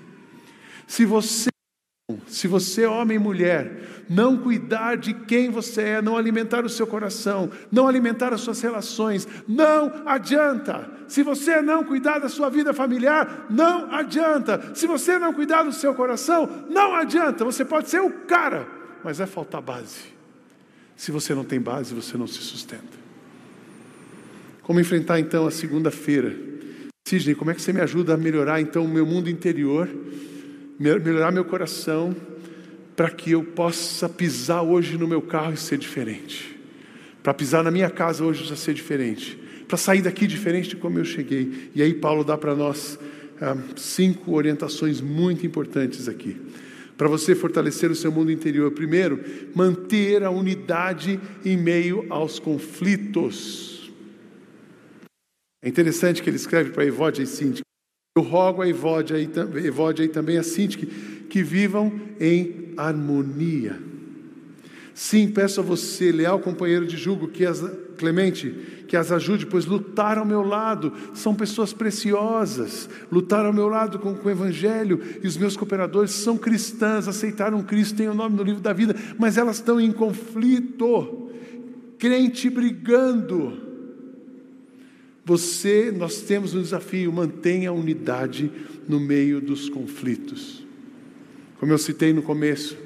Se 0.85 1.05
você 1.05 1.52
se 2.27 2.49
você, 2.49 2.85
homem 2.85 3.15
e 3.15 3.19
mulher, 3.19 4.05
não 4.09 4.37
cuidar 4.37 4.97
de 4.97 5.13
quem 5.13 5.49
você 5.49 5.81
é, 5.81 6.01
não 6.01 6.17
alimentar 6.17 6.65
o 6.65 6.69
seu 6.69 6.85
coração, 6.85 7.49
não 7.71 7.87
alimentar 7.87 8.33
as 8.33 8.41
suas 8.41 8.59
relações, 8.61 9.25
não 9.47 10.03
adianta. 10.05 10.91
Se 11.07 11.23
você 11.23 11.61
não 11.61 11.85
cuidar 11.85 12.19
da 12.19 12.27
sua 12.27 12.49
vida 12.49 12.73
familiar, 12.73 13.45
não 13.49 13.89
adianta. 13.89 14.75
Se 14.75 14.85
você 14.85 15.17
não 15.17 15.33
cuidar 15.33 15.63
do 15.63 15.71
seu 15.71 15.95
coração, 15.95 16.65
não 16.69 16.93
adianta. 16.93 17.45
Você 17.45 17.63
pode 17.63 17.89
ser 17.89 18.01
o 18.01 18.11
cara, 18.11 18.67
mas 19.01 19.19
vai 19.19 19.27
faltar 19.27 19.61
base. 19.61 20.11
Se 20.97 21.09
você 21.09 21.33
não 21.33 21.45
tem 21.45 21.61
base, 21.61 21.93
você 21.93 22.17
não 22.17 22.27
se 22.27 22.39
sustenta. 22.39 23.01
Como 24.61 24.77
enfrentar 24.77 25.21
então 25.21 25.47
a 25.47 25.51
segunda-feira? 25.51 26.35
Sidney, 27.07 27.35
como 27.35 27.51
é 27.51 27.53
que 27.53 27.61
você 27.61 27.71
me 27.71 27.79
ajuda 27.79 28.15
a 28.15 28.17
melhorar 28.17 28.59
então 28.59 28.83
o 28.83 28.89
meu 28.89 29.05
mundo 29.05 29.29
interior? 29.29 29.87
Melhorar 30.79 31.31
meu 31.31 31.45
coração, 31.45 32.15
para 32.95 33.09
que 33.09 33.31
eu 33.31 33.43
possa 33.43 34.07
pisar 34.07 34.61
hoje 34.61 34.97
no 34.97 35.07
meu 35.07 35.21
carro 35.21 35.53
e 35.53 35.57
ser 35.57 35.77
diferente, 35.77 36.57
para 37.21 37.33
pisar 37.33 37.63
na 37.63 37.71
minha 37.71 37.89
casa 37.89 38.23
hoje 38.23 38.45
já 38.45 38.55
ser 38.55 38.73
diferente, 38.73 39.37
para 39.67 39.77
sair 39.77 40.01
daqui 40.01 40.27
diferente 40.27 40.69
de 40.69 40.75
como 40.75 40.99
eu 40.99 41.05
cheguei. 41.05 41.71
E 41.73 41.81
aí 41.81 41.93
Paulo 41.93 42.23
dá 42.23 42.37
para 42.37 42.55
nós 42.55 42.99
ah, 43.41 43.57
cinco 43.75 44.33
orientações 44.33 45.01
muito 45.01 45.45
importantes 45.45 46.07
aqui. 46.07 46.39
Para 46.97 47.07
você 47.07 47.33
fortalecer 47.33 47.89
o 47.89 47.95
seu 47.95 48.11
mundo 48.11 48.31
interior, 48.31 48.71
primeiro, 48.71 49.19
manter 49.55 50.23
a 50.23 50.29
unidade 50.29 51.19
em 51.43 51.57
meio 51.57 52.05
aos 52.09 52.37
conflitos. 52.37 53.91
É 55.63 55.69
interessante 55.69 56.21
que 56.21 56.29
ele 56.29 56.37
escreve 56.37 56.69
para 56.69 56.85
Evódia 56.85 57.23
e 57.23 57.27
Cintia. 57.27 57.63
Eu 58.15 58.21
rogo 58.21 58.61
a 58.61 58.67
Evódia 58.69 59.17
e, 59.17 60.07
também 60.07 60.37
a 60.37 60.43
Sintique 60.43 60.85
que 60.85 61.41
vivam 61.41 61.91
em 62.19 62.71
harmonia. 62.77 63.79
Sim, 64.93 65.29
peço 65.29 65.59
a 65.59 65.63
você, 65.63 66.11
leal 66.11 66.39
companheiro 66.39 66.85
de 66.85 66.95
julgo, 66.95 67.27
que 67.27 67.43
as, 67.43 67.59
Clemente, 67.97 68.85
que 68.87 68.95
as 68.95 69.11
ajude, 69.11 69.47
pois 69.47 69.65
lutar 69.65 70.19
ao 70.19 70.25
meu 70.27 70.43
lado, 70.43 70.93
são 71.15 71.33
pessoas 71.33 71.73
preciosas, 71.73 72.87
lutar 73.11 73.47
ao 73.47 73.53
meu 73.53 73.67
lado 73.67 73.97
com, 73.97 74.13
com 74.13 74.27
o 74.27 74.31
Evangelho, 74.31 75.01
e 75.23 75.25
os 75.25 75.35
meus 75.35 75.57
cooperadores 75.57 76.11
são 76.11 76.37
cristãs, 76.37 77.07
aceitaram 77.07 77.63
Cristo, 77.63 77.97
têm 77.97 78.09
o 78.09 78.13
nome 78.13 78.35
no 78.35 78.43
livro 78.43 78.61
da 78.61 78.73
vida, 78.73 78.95
mas 79.17 79.39
elas 79.39 79.55
estão 79.55 79.81
em 79.81 79.91
conflito, 79.91 81.31
crente 81.97 82.47
brigando, 82.47 83.72
você, 85.25 85.93
nós 85.95 86.21
temos 86.21 86.53
um 86.53 86.61
desafio, 86.61 87.11
mantenha 87.11 87.69
a 87.69 87.73
unidade 87.73 88.51
no 88.87 88.99
meio 88.99 89.39
dos 89.39 89.69
conflitos. 89.69 90.65
Como 91.59 91.71
eu 91.71 91.77
citei 91.77 92.11
no 92.11 92.21
começo, 92.21 92.77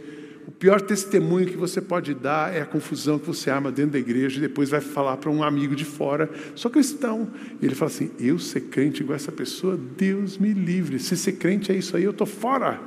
o 0.47 0.51
pior 0.51 0.79
testemunho 0.79 1.47
que 1.47 1.57
você 1.57 1.81
pode 1.81 2.13
dar 2.13 2.55
é 2.55 2.61
a 2.61 2.65
confusão 2.65 3.17
que 3.17 3.25
você 3.25 3.49
arma 3.49 3.71
dentro 3.71 3.93
da 3.93 3.99
igreja 3.99 4.37
e 4.37 4.41
depois 4.41 4.69
vai 4.69 4.79
falar 4.79 5.17
para 5.17 5.31
um 5.31 5.43
amigo 5.43 5.75
de 5.75 5.83
fora, 5.83 6.29
sou 6.55 6.69
cristão. 6.69 7.31
E 7.61 7.65
ele 7.65 7.75
fala 7.75 7.89
assim: 7.89 8.11
Eu 8.19 8.37
ser 8.37 8.61
crente 8.61 9.01
igual 9.01 9.15
essa 9.15 9.31
pessoa, 9.31 9.77
Deus 9.97 10.37
me 10.37 10.53
livre. 10.53 10.99
Se 10.99 11.17
ser 11.17 11.33
crente 11.33 11.71
é 11.71 11.75
isso 11.75 11.97
aí, 11.97 12.03
eu 12.03 12.11
estou 12.11 12.27
fora. 12.27 12.79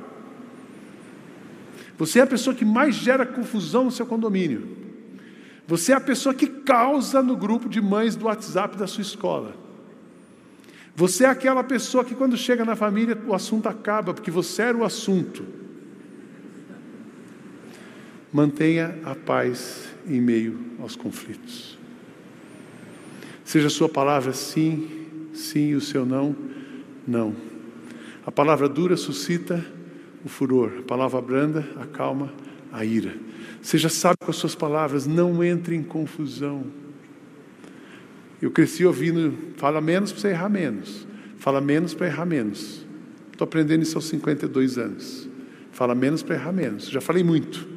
Você 1.97 2.19
é 2.19 2.23
a 2.23 2.27
pessoa 2.27 2.55
que 2.55 2.65
mais 2.65 2.95
gera 2.95 3.25
confusão 3.25 3.83
no 3.83 3.91
seu 3.91 4.05
condomínio. 4.05 4.80
Você 5.71 5.93
é 5.93 5.95
a 5.95 6.01
pessoa 6.01 6.35
que 6.35 6.47
causa 6.47 7.23
no 7.23 7.37
grupo 7.37 7.69
de 7.69 7.79
mães 7.79 8.13
do 8.13 8.25
WhatsApp 8.25 8.75
da 8.75 8.85
sua 8.85 9.03
escola. 9.03 9.55
Você 10.93 11.23
é 11.23 11.29
aquela 11.29 11.63
pessoa 11.63 12.03
que, 12.03 12.13
quando 12.13 12.35
chega 12.35 12.65
na 12.65 12.75
família, 12.75 13.17
o 13.25 13.33
assunto 13.33 13.69
acaba, 13.69 14.13
porque 14.13 14.29
você 14.29 14.63
era 14.63 14.77
o 14.77 14.83
assunto. 14.83 15.45
Mantenha 18.33 18.99
a 19.05 19.15
paz 19.15 19.87
em 20.05 20.19
meio 20.19 20.59
aos 20.77 20.97
conflitos. 20.97 21.77
Seja 23.45 23.67
a 23.67 23.69
sua 23.69 23.87
palavra 23.87 24.33
sim, 24.33 25.07
sim, 25.33 25.69
e 25.69 25.75
o 25.75 25.79
seu 25.79 26.05
não, 26.05 26.35
não. 27.07 27.33
A 28.25 28.31
palavra 28.31 28.67
dura 28.67 28.97
suscita 28.97 29.65
o 30.25 30.27
furor, 30.27 30.79
a 30.79 30.83
palavra 30.83 31.21
branda 31.21 31.65
acalma 31.79 32.29
a 32.71 32.85
ira. 32.85 33.15
Seja 33.61 33.89
sábio 33.89 34.17
com 34.19 34.31
as 34.31 34.37
suas 34.37 34.55
palavras, 34.55 35.05
não 35.05 35.43
entre 35.43 35.75
em 35.75 35.83
confusão. 35.83 36.65
Eu 38.41 38.49
cresci 38.49 38.85
ouvindo, 38.85 39.37
fala 39.57 39.79
menos 39.79 40.11
para 40.11 40.21
você 40.21 40.27
errar 40.29 40.49
menos. 40.49 41.05
Fala 41.37 41.61
menos 41.61 41.93
para 41.93 42.07
errar 42.07 42.25
menos. 42.25 42.85
Estou 43.31 43.45
aprendendo 43.45 43.83
isso 43.83 43.97
aos 43.97 44.05
52 44.05 44.77
anos. 44.77 45.27
Fala 45.71 45.95
menos 45.95 46.23
para 46.23 46.35
errar 46.35 46.51
menos. 46.51 46.87
Já 46.87 47.01
falei 47.01 47.23
muito. 47.23 47.67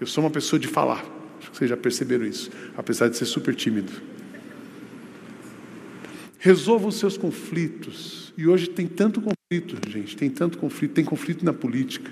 Eu 0.00 0.06
sou 0.06 0.22
uma 0.22 0.30
pessoa 0.30 0.58
de 0.58 0.68
falar. 0.68 1.04
Acho 1.40 1.50
que 1.50 1.56
vocês 1.56 1.70
já 1.70 1.76
perceberam 1.76 2.24
isso, 2.26 2.50
apesar 2.76 3.08
de 3.08 3.16
ser 3.16 3.24
super 3.26 3.54
tímido. 3.54 3.92
Resolva 6.38 6.88
os 6.88 6.96
seus 6.96 7.16
conflitos. 7.16 8.32
E 8.36 8.46
hoje 8.46 8.68
tem 8.68 8.86
tanto 8.86 9.20
conflito, 9.20 9.90
gente, 9.90 10.16
tem 10.16 10.30
tanto 10.30 10.58
conflito. 10.58 10.92
Tem 10.92 11.04
conflito 11.04 11.44
na 11.44 11.52
política, 11.52 12.10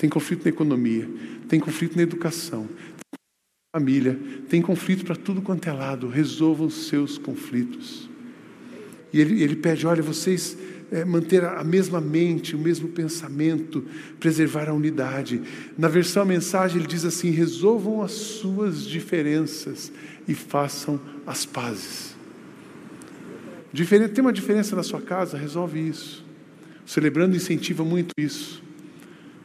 tem 0.00 0.08
conflito 0.08 0.44
na 0.44 0.48
economia, 0.48 1.06
tem 1.46 1.60
conflito 1.60 1.94
na 1.94 2.02
educação, 2.02 2.66
tem 2.66 3.18
família, 3.76 4.18
tem 4.48 4.62
conflito 4.62 5.04
para 5.04 5.14
tudo 5.14 5.42
quanto 5.42 5.68
é 5.68 5.72
lado. 5.74 6.08
Resolvam 6.08 6.68
os 6.68 6.86
seus 6.88 7.18
conflitos. 7.18 8.08
E 9.12 9.20
ele, 9.20 9.42
ele 9.42 9.54
pede: 9.54 9.86
olha, 9.86 10.02
vocês 10.02 10.56
é, 10.90 11.04
manter 11.04 11.44
a 11.44 11.62
mesma 11.62 12.00
mente, 12.00 12.56
o 12.56 12.58
mesmo 12.58 12.88
pensamento, 12.88 13.84
preservar 14.18 14.70
a 14.70 14.72
unidade. 14.72 15.42
Na 15.76 15.86
versão 15.86 16.24
mensagem 16.24 16.78
ele 16.78 16.86
diz 16.86 17.04
assim: 17.04 17.28
resolvam 17.28 18.02
as 18.02 18.12
suas 18.12 18.86
diferenças 18.86 19.92
e 20.26 20.32
façam 20.32 20.98
as 21.26 21.44
pazes. 21.44 22.16
Tem 24.14 24.22
uma 24.22 24.32
diferença 24.32 24.74
na 24.74 24.82
sua 24.82 25.02
casa, 25.02 25.36
resolve 25.36 25.78
isso. 25.78 26.24
Celebrando 26.86 27.36
incentiva 27.36 27.84
muito 27.84 28.14
isso. 28.16 28.69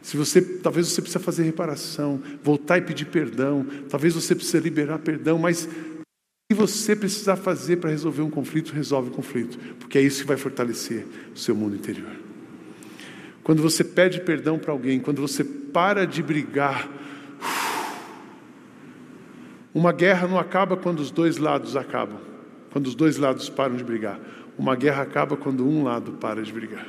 Se 0.06 0.16
você, 0.16 0.40
talvez 0.40 0.86
você 0.86 1.02
precisa 1.02 1.18
fazer 1.18 1.42
reparação, 1.42 2.22
voltar 2.40 2.78
e 2.78 2.80
pedir 2.80 3.06
perdão, 3.06 3.66
talvez 3.90 4.14
você 4.14 4.36
precisa 4.36 4.60
liberar 4.60 5.00
perdão, 5.00 5.36
mas 5.36 5.64
o 5.64 6.48
que 6.48 6.54
você 6.54 6.94
precisar 6.94 7.34
fazer 7.34 7.78
para 7.78 7.90
resolver 7.90 8.22
um 8.22 8.30
conflito, 8.30 8.72
resolve 8.72 9.10
o 9.10 9.12
conflito, 9.12 9.58
porque 9.80 9.98
é 9.98 10.00
isso 10.00 10.20
que 10.20 10.28
vai 10.28 10.36
fortalecer 10.36 11.04
o 11.34 11.36
seu 11.36 11.56
mundo 11.56 11.74
interior. 11.74 12.12
Quando 13.42 13.60
você 13.60 13.82
pede 13.82 14.20
perdão 14.20 14.60
para 14.60 14.70
alguém, 14.70 15.00
quando 15.00 15.20
você 15.20 15.42
para 15.42 16.06
de 16.06 16.22
brigar, 16.22 16.88
uma 19.74 19.90
guerra 19.90 20.28
não 20.28 20.38
acaba 20.38 20.76
quando 20.76 21.00
os 21.00 21.10
dois 21.10 21.36
lados 21.36 21.74
acabam, 21.74 22.20
quando 22.70 22.86
os 22.86 22.94
dois 22.94 23.16
lados 23.16 23.48
param 23.48 23.74
de 23.74 23.82
brigar. 23.82 24.20
Uma 24.56 24.76
guerra 24.76 25.02
acaba 25.02 25.36
quando 25.36 25.68
um 25.68 25.82
lado 25.82 26.12
para 26.12 26.44
de 26.44 26.52
brigar. 26.52 26.86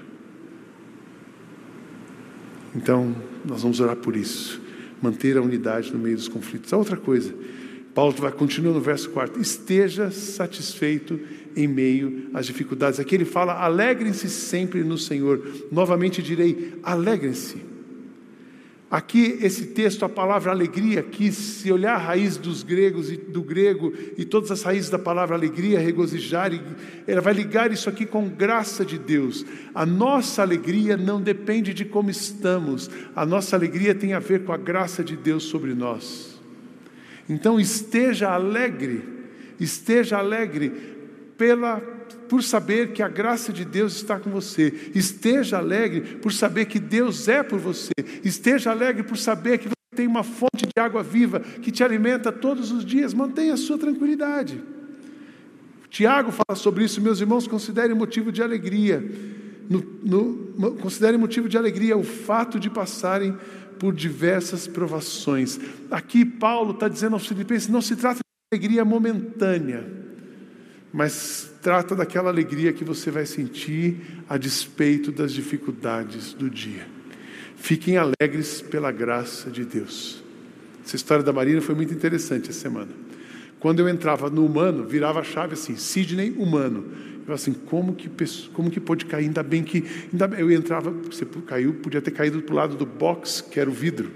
Então, 2.78 3.16
nós 3.44 3.64
vamos 3.64 3.80
orar 3.80 3.96
por 3.96 4.16
isso, 4.16 4.62
manter 5.02 5.36
a 5.36 5.42
unidade 5.42 5.92
no 5.92 5.98
meio 5.98 6.16
dos 6.16 6.28
conflitos. 6.28 6.72
A 6.72 6.78
outra 6.78 6.96
coisa, 6.96 7.34
Paulo 7.96 8.14
vai 8.14 8.32
continuar 8.32 8.74
no 8.74 8.80
verso 8.80 9.10
4: 9.10 9.42
esteja 9.42 10.12
satisfeito 10.12 11.20
em 11.56 11.68
meio 11.68 12.30
às 12.36 12.46
dificuldades. 12.46 13.00
Aqui 13.00 13.16
ele 13.16 13.26
fala: 13.26 13.54
alegrem-se 13.54 14.30
sempre 14.30 14.84
no 14.84 14.96
Senhor. 14.96 15.42
Novamente 15.72 16.22
direi: 16.22 16.76
alegrem-se. 16.84 17.58
Aqui, 18.90 19.38
esse 19.42 19.66
texto, 19.68 20.06
a 20.06 20.10
palavra 20.10 20.50
alegria, 20.50 21.04
que 21.04 21.30
se 21.30 21.70
olhar 21.70 21.96
a 21.96 21.98
raiz 21.98 22.38
dos 22.38 22.64
gregos 22.64 23.12
e 23.12 23.18
do 23.18 23.42
grego 23.42 23.94
e 24.18 24.24
todas 24.24 24.50
as 24.50 24.64
raízes 24.64 24.90
da 24.90 24.98
palavra 24.98 25.36
alegria, 25.36 25.78
regozijar, 25.78 26.52
ela 27.06 27.20
vai 27.20 27.34
ligar 27.34 27.70
isso 27.70 27.90
aqui 27.90 28.06
com 28.06 28.30
graça 28.30 28.86
de 28.86 28.98
Deus. 28.98 29.46
A 29.76 29.86
nossa 29.86 30.42
alegria 30.42 30.96
não 30.96 31.22
depende 31.22 31.74
de 31.74 31.84
como 31.84 32.10
estamos, 32.10 32.90
a 33.14 33.26
nossa 33.26 33.58
alegria 33.58 33.94
tem 33.94 34.14
a 34.14 34.20
ver 34.20 34.46
com 34.46 34.54
a 34.54 34.58
graça 34.58 35.04
de 35.04 35.18
Deus 35.18 35.44
sobre 35.44 35.74
nós. 35.74 36.40
Então, 37.28 37.60
esteja 37.60 38.30
alegre, 38.30 39.04
esteja 39.60 40.18
alegre 40.18 40.72
pela 41.38 41.97
por 42.30 42.44
saber 42.44 42.94
que 42.94 43.02
a 43.02 43.08
graça 43.08 43.52
de 43.54 43.64
Deus 43.64 43.96
está 43.96 44.20
com 44.20 44.30
você. 44.30 44.92
Esteja 44.94 45.58
alegre 45.58 46.18
por 46.18 46.32
saber 46.34 46.66
que 46.66 46.80
Deus 46.80 47.28
é 47.28 47.44
por 47.44 47.60
você. 47.60 47.92
Esteja 48.24 48.72
alegre 48.72 49.04
por 49.04 49.18
saber 49.18 49.58
que 49.58 49.68
você 49.68 49.96
tem 49.96 50.08
uma 50.08 50.24
fonte 50.24 50.66
de 50.66 50.82
água 50.82 51.02
viva 51.02 51.40
que 51.40 51.72
te 51.72 51.84
alimenta 51.84 52.32
todos 52.32 52.72
os 52.72 52.86
dias. 52.86 53.14
Mantenha 53.14 53.54
a 53.54 53.58
sua 53.58 53.78
tranquilidade. 53.78 54.62
Tiago 55.90 56.32
fala 56.32 56.56
sobre 56.56 56.84
isso, 56.84 57.02
meus 57.02 57.20
irmãos, 57.22 57.48
considerem 57.48 57.96
motivo 57.96 58.32
de 58.32 58.44
alegria. 58.44 59.04
No, 59.70 59.84
no, 60.04 60.76
considerem 60.76 61.20
motivo 61.20 61.50
de 61.50 61.58
alegria 61.58 61.98
o 61.98 62.04
fato 62.04 62.60
de 62.60 62.70
passarem 62.70 63.36
por 63.80 63.94
diversas 63.94 64.68
provações. 64.68 65.60
Aqui 65.90 66.26
Paulo 66.26 66.72
está 66.72 66.88
dizendo 66.88 67.14
aos 67.14 67.26
Filipenses: 67.26 67.70
não 67.70 67.82
se 67.82 67.96
trata 67.96 68.18
de 68.18 68.56
alegria 68.58 68.84
momentânea, 68.84 69.86
mas 70.92 71.52
trata 71.62 71.96
daquela 71.96 72.30
alegria 72.30 72.74
que 72.74 72.84
você 72.84 73.12
vai 73.12 73.26
sentir 73.26 73.98
a 74.28 74.38
despeito 74.38 75.12
das 75.12 75.34
dificuldades 75.34 76.34
do 76.34 76.50
dia. 76.50 76.88
Fiquem 77.56 77.98
alegres 77.98 78.62
pela 78.62 78.92
graça 78.92 79.50
de 79.50 79.66
Deus. 79.66 80.24
Essa 80.86 80.96
história 80.96 81.24
da 81.24 81.34
Marina 81.34 81.60
foi 81.60 81.76
muito 81.76 81.94
interessante 81.94 82.50
essa 82.50 82.60
semana. 82.60 82.92
Quando 83.60 83.80
eu 83.80 83.90
entrava 83.90 84.30
no 84.30 84.46
humano, 84.46 84.86
virava 84.86 85.20
a 85.20 85.24
chave 85.24 85.54
assim, 85.54 85.76
Sidney 85.76 86.32
humano. 86.38 86.86
Eu 87.28 87.34
assim, 87.34 87.52
como 87.52 87.94
que, 87.94 88.10
como 88.54 88.70
que 88.70 88.80
pode 88.80 89.06
cair? 89.06 89.26
Ainda 89.26 89.44
bem 89.44 89.64
que. 89.64 89.84
Ainda 90.14 90.28
bem, 90.28 90.40
eu 90.40 90.52
entrava, 90.52 90.92
você 90.92 91.26
caiu, 91.46 91.74
podia 91.74 92.02
ter 92.02 92.12
caído 92.12 92.42
para 92.42 92.54
o 92.54 92.56
lado 92.56 92.76
do 92.78 92.86
box, 92.86 93.42
que 93.42 93.60
era 93.60 93.70
o 93.70 93.74
vidro, 93.74 94.10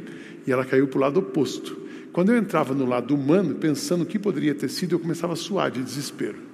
e 0.47 0.51
ela 0.51 0.63
caiu 0.63 0.87
para 0.87 0.97
o 0.97 1.01
lado 1.01 1.19
oposto. 1.19 1.77
Quando 2.13 2.31
eu 2.31 2.37
entrava 2.37 2.73
no 2.73 2.85
lado 2.85 3.13
humano, 3.13 3.55
pensando 3.55 4.03
o 4.03 4.05
que 4.05 4.19
poderia 4.19 4.53
ter 4.53 4.69
sido, 4.69 4.95
eu 4.95 4.99
começava 4.99 5.33
a 5.33 5.35
suar 5.35 5.71
de 5.71 5.81
desespero. 5.81 6.50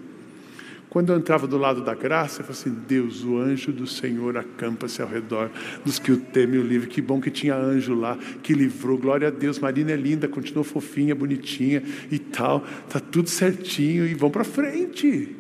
Quando 0.89 1.11
eu 1.11 1.17
entrava 1.17 1.45
do 1.45 1.57
lado 1.57 1.83
da 1.83 1.93
graça, 1.93 2.41
eu 2.41 2.45
falava 2.45 2.53
assim: 2.53 2.75
Deus, 2.87 3.23
o 3.23 3.37
anjo 3.37 3.71
do 3.71 3.85
Senhor 3.85 4.37
acampa-se 4.37 5.01
ao 5.01 5.07
redor 5.07 5.51
dos 5.83 5.99
que 5.99 6.11
o 6.11 6.17
temem 6.17 6.59
o 6.59 6.63
livre. 6.63 6.87
Que 6.87 7.01
bom 7.01 7.19
que 7.19 7.29
tinha 7.29 7.55
anjo 7.55 7.93
lá, 7.93 8.17
que 8.41 8.53
livrou. 8.53 8.97
Glória 8.97 9.27
a 9.27 9.31
Deus. 9.31 9.59
Marina 9.59 9.91
é 9.91 9.95
linda, 9.95 10.27
continua 10.27 10.63
fofinha, 10.63 11.13
bonitinha 11.13 11.83
e 12.09 12.17
tal. 12.17 12.65
Tá 12.89 12.99
tudo 12.99 13.29
certinho 13.29 14.07
e 14.07 14.13
vão 14.13 14.29
para 14.29 14.43
frente. 14.43 15.35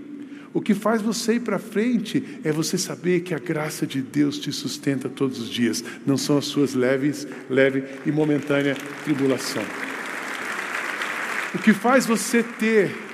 O 0.53 0.61
que 0.61 0.73
faz 0.73 1.01
você 1.01 1.35
ir 1.35 1.41
para 1.41 1.59
frente 1.59 2.39
é 2.43 2.51
você 2.51 2.77
saber 2.77 3.21
que 3.21 3.33
a 3.33 3.39
graça 3.39 3.85
de 3.85 4.01
Deus 4.01 4.39
te 4.39 4.51
sustenta 4.51 5.07
todos 5.07 5.39
os 5.39 5.49
dias. 5.49 5.83
Não 6.05 6.17
são 6.17 6.37
as 6.37 6.45
suas 6.45 6.73
leves, 6.73 7.27
leve 7.49 7.83
e 8.05 8.11
momentânea 8.11 8.75
tribulação. 9.03 9.63
O 11.53 11.59
que 11.59 11.73
faz 11.73 12.05
você 12.05 12.43
ter 12.43 13.06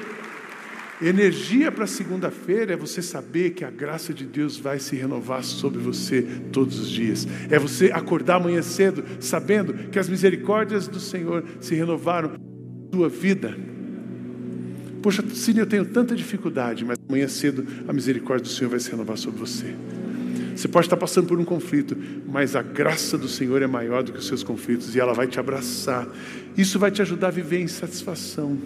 Energia 1.02 1.72
para 1.72 1.88
segunda-feira 1.88 2.74
é 2.74 2.78
você 2.78 3.02
saber 3.02 3.52
que 3.52 3.66
a 3.66 3.72
graça 3.72 4.14
de 4.14 4.26
Deus 4.26 4.58
vai 4.58 4.80
se 4.80 4.96
renovar 4.96 5.44
sobre 5.44 5.80
você 5.80 6.22
todos 6.52 6.80
os 6.80 6.90
dias. 6.90 7.28
É 7.50 7.58
você 7.58 7.92
acordar 7.92 8.36
amanhã 8.36 8.62
cedo 8.62 9.04
sabendo 9.20 9.74
que 9.90 10.00
as 10.00 10.08
misericórdias 10.08 10.88
do 10.88 11.00
Senhor 11.00 11.44
se 11.60 11.76
renovaram 11.76 12.30
na 12.30 12.38
tua 12.92 13.10
vida. 13.10 13.58
Poxa, 15.02 15.24
Cine, 15.34 15.60
eu 15.60 15.66
tenho 15.66 15.84
tanta 15.84 16.16
dificuldade, 16.16 16.86
mas 16.86 16.98
amanhã 17.10 17.28
cedo 17.28 17.66
a 17.88 17.92
misericórdia 17.92 18.44
do 18.44 18.50
Senhor 18.50 18.70
vai 18.70 18.80
se 18.80 18.90
renovar 18.90 19.18
sobre 19.18 19.40
você. 19.40 19.76
Você 20.56 20.68
pode 20.68 20.86
estar 20.86 20.98
passando 20.98 21.28
por 21.28 21.40
um 21.40 21.44
conflito, 21.44 21.98
mas 22.28 22.56
a 22.56 22.62
graça 22.62 23.18
do 23.18 23.28
Senhor 23.28 23.62
é 23.62 23.68
maior 23.68 24.04
do 24.04 24.14
que 24.14 24.20
os 24.20 24.28
seus 24.28 24.44
conflitos 24.44 24.96
e 24.96 25.00
ela 25.00 25.14
vai 25.14 25.28
te 25.28 25.40
abraçar. 25.40 26.08
Isso 26.56 26.78
vai 26.78 26.92
te 26.92 27.02
ajudar 27.02 27.30
a 27.30 27.32
viver 27.32 27.60
em 27.60 27.68
satisfação. 27.68 28.58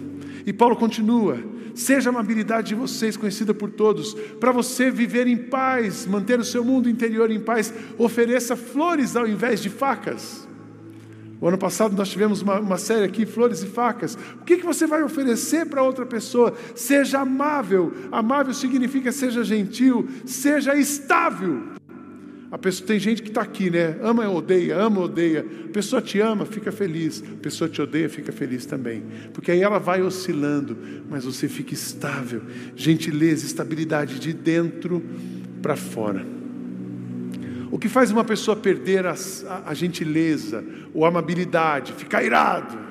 E 0.46 0.52
Paulo 0.52 0.76
continua: 0.76 1.38
seja 1.78 2.10
a 2.10 2.12
amabilidade 2.12 2.68
de 2.68 2.74
vocês 2.74 3.16
conhecida 3.16 3.54
por 3.54 3.70
todos, 3.70 4.14
para 4.40 4.50
você 4.50 4.90
viver 4.90 5.26
em 5.26 5.36
paz, 5.36 6.06
manter 6.06 6.38
o 6.40 6.44
seu 6.44 6.64
mundo 6.64 6.88
interior 6.88 7.30
em 7.30 7.40
paz, 7.40 7.72
ofereça 7.96 8.56
flores 8.56 9.16
ao 9.16 9.26
invés 9.26 9.62
de 9.62 9.70
facas. 9.70 10.48
O 11.40 11.46
ano 11.46 11.56
passado 11.56 11.96
nós 11.96 12.08
tivemos 12.08 12.42
uma, 12.42 12.58
uma, 12.58 12.78
série 12.78 13.04
aqui, 13.04 13.24
Flores 13.24 13.62
e 13.62 13.66
Facas. 13.66 14.18
O 14.40 14.44
que, 14.44 14.56
que 14.56 14.66
você 14.66 14.88
vai 14.88 15.04
oferecer 15.04 15.66
para 15.66 15.84
outra 15.84 16.04
pessoa? 16.04 16.52
Seja 16.74 17.20
amável. 17.20 17.94
Amável 18.10 18.52
significa 18.52 19.12
seja 19.12 19.44
gentil, 19.44 20.08
seja 20.26 20.74
estável. 20.74 21.77
A 22.50 22.56
pessoa, 22.56 22.86
tem 22.86 22.98
gente 22.98 23.22
que 23.22 23.28
está 23.28 23.42
aqui, 23.42 23.68
né? 23.68 23.96
Ama 24.02 24.24
e 24.24 24.26
odeia, 24.26 24.76
ama 24.76 25.00
e 25.00 25.04
odeia. 25.04 25.46
A 25.66 25.68
pessoa 25.68 26.00
te 26.00 26.18
ama, 26.18 26.46
fica 26.46 26.72
feliz. 26.72 27.22
A 27.22 27.36
pessoa 27.42 27.68
te 27.68 27.82
odeia, 27.82 28.08
fica 28.08 28.32
feliz 28.32 28.64
também. 28.64 29.02
Porque 29.34 29.50
aí 29.50 29.60
ela 29.60 29.78
vai 29.78 30.02
oscilando, 30.02 30.76
mas 31.10 31.24
você 31.24 31.46
fica 31.46 31.74
estável. 31.74 32.42
Gentileza, 32.74 33.44
estabilidade 33.44 34.18
de 34.18 34.32
dentro 34.32 35.02
para 35.60 35.76
fora. 35.76 36.24
O 37.70 37.78
que 37.78 37.88
faz 37.88 38.10
uma 38.10 38.24
pessoa 38.24 38.56
perder 38.56 39.04
a, 39.04 39.14
a, 39.48 39.70
a 39.70 39.74
gentileza 39.74 40.64
ou 40.94 41.04
amabilidade, 41.04 41.92
ficar 41.92 42.22
irado? 42.22 42.87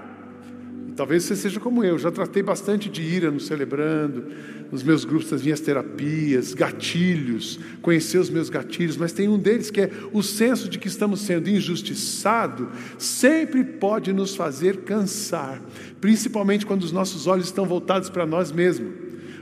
Talvez 0.97 1.25
você 1.25 1.35
seja 1.35 1.59
como 1.59 1.83
eu, 1.83 1.99
já 1.99 2.09
tratei 2.11 2.41
bastante 2.41 2.89
de 2.89 3.03
ira 3.03 3.29
no 3.29 3.39
celebrando 3.39 4.25
nos 4.71 4.81
meus 4.81 5.05
grupos, 5.05 5.31
nas 5.31 5.43
minhas 5.43 5.59
terapias, 5.59 6.55
gatilhos, 6.55 7.59
conhecer 7.83 8.17
os 8.17 8.31
meus 8.31 8.49
gatilhos, 8.49 8.97
mas 8.97 9.13
tem 9.13 9.29
um 9.29 9.37
deles 9.37 9.69
que 9.69 9.81
é 9.81 9.91
o 10.11 10.23
senso 10.23 10.67
de 10.67 10.79
que 10.79 10.87
estamos 10.87 11.21
sendo 11.21 11.51
injustiçados, 11.51 12.67
sempre 12.97 13.63
pode 13.63 14.11
nos 14.11 14.35
fazer 14.35 14.77
cansar, 14.77 15.61
principalmente 16.01 16.65
quando 16.65 16.81
os 16.81 16.91
nossos 16.91 17.27
olhos 17.27 17.45
estão 17.45 17.67
voltados 17.67 18.09
para 18.09 18.25
nós 18.25 18.51
mesmos, 18.51 18.91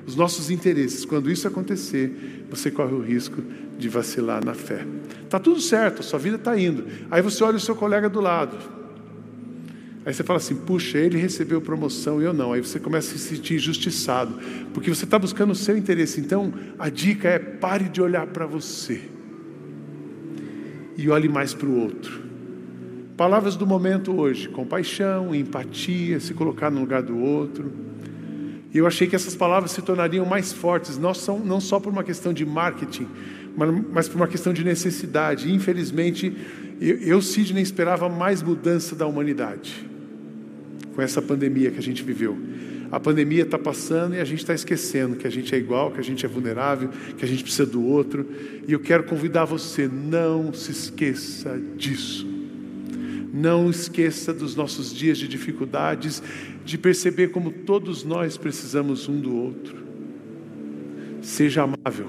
os 0.06 0.13
nossos 0.13 0.52
interesses. 0.52 1.06
Quando 1.06 1.32
isso 1.32 1.48
acontecer, 1.48 2.46
você 2.50 2.70
corre 2.70 2.94
o 2.94 3.02
risco 3.02 3.41
de 3.80 3.88
vacilar 3.88 4.44
na 4.44 4.54
fé. 4.54 4.86
Está 5.24 5.39
tudo 5.39 5.62
certo, 5.62 6.02
a 6.02 6.04
sua 6.04 6.20
vida 6.20 6.36
está 6.36 6.60
indo. 6.60 6.86
Aí 7.10 7.22
você 7.22 7.41
olha 7.46 7.56
o 7.56 7.62
seu 7.62 7.78
colega 7.78 8.10
do 8.10 8.20
lado, 8.20 8.58
Aí 10.06 10.13
você 10.13 10.24
fala 10.24 10.38
assim: 10.38 10.56
puxa, 10.56 11.00
ele 11.00 11.18
recebeu 11.18 11.60
promoção 11.60 12.22
e 12.22 12.26
eu 12.26 12.34
não. 12.34 12.54
Aí 12.54 12.62
você 12.62 12.80
começa 12.80 13.15
a 13.15 13.18
se 13.18 13.28
sentir 13.28 13.56
injustiçado, 13.56 14.38
porque 14.74 14.94
você 14.94 15.04
está 15.04 15.18
buscando 15.18 15.52
o 15.52 15.56
seu 15.56 15.76
interesse. 15.76 16.22
Então, 16.22 16.54
a 16.78 16.89
dica 16.89 17.28
é: 17.28 17.39
pare 17.39 17.89
de 17.89 18.02
olhar 18.02 18.28
para 18.28 18.46
você 18.46 19.02
e 20.96 21.10
olhe 21.10 21.28
mais 21.28 21.54
para 21.54 21.68
o 21.68 21.80
outro. 21.82 22.24
Palavras 23.18 23.56
do 23.56 23.65
momento 23.65 24.15
hoje: 24.15 24.48
compaixão, 24.48 25.34
empatia, 25.34 26.20
se 26.20 26.36
colocar 26.36 26.70
no 26.70 26.82
lugar 26.82 27.02
do 27.02 27.18
outro. 27.18 27.72
E 28.72 28.78
eu 28.78 28.86
achei 28.86 29.08
que 29.08 29.15
essas 29.15 29.36
palavras 29.36 29.72
se 29.72 29.82
tornariam 29.82 30.26
mais 30.26 30.52
fortes, 30.52 30.98
não 30.98 31.13
só, 31.13 31.39
não 31.39 31.62
só 31.62 31.80
por 31.80 31.91
uma 31.91 32.04
questão 32.04 32.34
de 32.34 32.46
marketing, 32.46 33.08
mas, 33.56 33.84
mas 33.91 34.10
por 34.10 34.18
uma 34.18 34.28
questão 34.28 34.54
de 34.54 34.65
necessidade. 34.65 35.52
Infelizmente, 35.52 36.36
eu, 36.80 36.98
eu 36.98 37.22
Sidney, 37.22 37.63
esperava 37.63 38.08
mais 38.10 38.44
mudança 38.44 38.94
da 38.94 39.08
humanidade 39.08 39.94
com 40.95 41.01
essa 41.01 41.21
pandemia 41.21 41.69
que 41.69 41.77
a 41.77 41.84
gente 41.84 42.01
viveu. 42.01 42.38
A 42.89 42.99
pandemia 42.99 43.43
está 43.43 43.60
passando 43.60 44.15
e 44.15 44.21
a 44.21 44.25
gente 44.25 44.39
está 44.39 44.53
esquecendo 44.53 45.17
que 45.17 45.27
a 45.27 45.29
gente 45.29 45.53
é 45.53 45.58
igual, 45.58 45.91
que 45.91 45.99
a 45.99 46.03
gente 46.03 46.25
é 46.25 46.29
vulnerável, 46.29 46.89
que 47.17 47.25
a 47.25 47.27
gente 47.27 47.43
precisa 47.43 47.65
do 47.65 47.84
outro. 47.84 48.25
E 48.65 48.71
eu 48.71 48.79
quero 48.79 49.03
convidar 49.03 49.43
você, 49.43 49.88
não 49.88 50.53
se 50.53 50.71
esqueça 50.71 51.60
disso. 51.75 52.25
Não 53.34 53.69
esqueça 53.69 54.34
dos 54.34 54.55
nossos 54.55 54.95
dias 54.95 55.17
de 55.17 55.27
dificuldades, 55.27 56.23
de 56.63 56.77
perceber 56.77 57.29
como 57.29 57.51
todos 57.51 58.05
nós 58.05 58.38
precisamos 58.38 59.10
um 59.10 59.19
do 59.19 59.36
outro. 59.36 59.75
Seja 61.21 61.63
amável, 61.63 62.08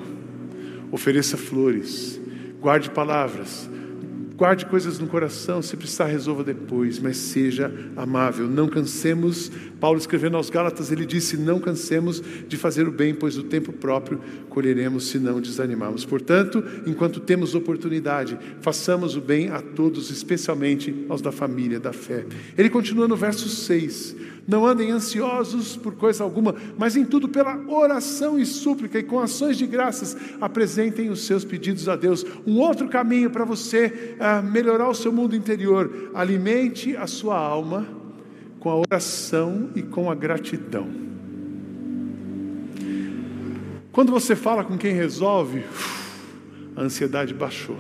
ofereça 0.93 1.37
flores, 1.37 2.21
guarde 2.61 2.91
palavras, 2.91 3.69
Guarde 4.37 4.67
coisas 4.67 4.99
no 4.99 5.07
coração, 5.07 5.63
se 5.63 5.75
precisar, 5.79 6.07
resolva 6.07 6.45
depois, 6.45 6.99
mas 6.99 7.17
seja 7.17 7.73
amável. 7.97 8.47
Não 8.47 8.69
cansemos. 8.69 9.51
Paulo 9.81 9.99
escrevendo 9.99 10.37
aos 10.37 10.51
Gálatas, 10.51 10.93
ele 10.93 11.07
disse: 11.07 11.39
Não 11.39 11.59
cansemos 11.59 12.23
de 12.47 12.57
fazer 12.59 12.87
o 12.87 12.93
bem, 12.93 13.15
pois 13.15 13.39
o 13.39 13.43
tempo 13.43 13.73
próprio 13.73 14.21
colheremos 14.51 15.09
se 15.09 15.19
não 15.19 15.41
desanimarmos. 15.41 16.05
Portanto, 16.05 16.63
enquanto 16.87 17.19
temos 17.19 17.55
oportunidade, 17.55 18.39
façamos 18.61 19.17
o 19.17 19.23
bem 19.23 19.49
a 19.49 19.63
todos, 19.63 20.11
especialmente 20.11 21.07
aos 21.09 21.23
da 21.23 21.33
família 21.33 21.81
da 21.81 21.95
fé. 21.95 22.27
Ele 22.59 22.69
continua 22.69 23.09
no 23.09 23.17
verso 23.17 23.49
6. 23.49 24.17
Não 24.47 24.65
andem 24.65 24.93
ansiosos 24.93 25.77
por 25.77 25.95
coisa 25.95 26.23
alguma, 26.23 26.55
mas 26.79 26.97
em 26.97 27.05
tudo 27.05 27.29
pela 27.29 27.59
oração 27.69 28.39
e 28.39 28.47
súplica 28.47 28.99
e 28.99 29.03
com 29.03 29.19
ações 29.19 29.59
de 29.59 29.67
graças 29.67 30.17
apresentem 30.41 31.11
os 31.11 31.27
seus 31.27 31.45
pedidos 31.45 31.89
a 31.89 31.97
Deus. 31.97 32.25
Um 32.47 32.59
outro 32.61 32.89
caminho 32.89 33.29
para 33.29 33.45
você 33.45 34.17
uh, 34.21 34.43
melhorar 34.45 34.89
o 34.89 34.95
seu 34.95 35.13
mundo 35.13 35.35
interior: 35.35 36.11
alimente 36.15 36.97
a 36.97 37.07
sua 37.07 37.37
alma 37.37 37.89
com 38.61 38.71
a 38.71 38.77
oração 38.77 39.71
e 39.75 39.83
com 39.83 40.11
a 40.11 40.15
gratidão. 40.15 40.89
Quando 43.91 44.13
você 44.13 44.37
fala 44.37 44.63
com 44.63 44.77
quem 44.77 44.95
resolve, 44.95 45.65
a 46.77 46.83
ansiedade 46.83 47.33
baixou. 47.33 47.79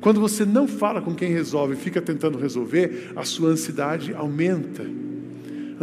Quando 0.00 0.20
você 0.20 0.44
não 0.44 0.68
fala 0.68 1.00
com 1.00 1.14
quem 1.14 1.32
resolve 1.32 1.76
fica 1.76 2.02
tentando 2.02 2.36
resolver, 2.36 3.12
a 3.16 3.24
sua 3.24 3.50
ansiedade 3.50 4.12
aumenta. 4.12 4.84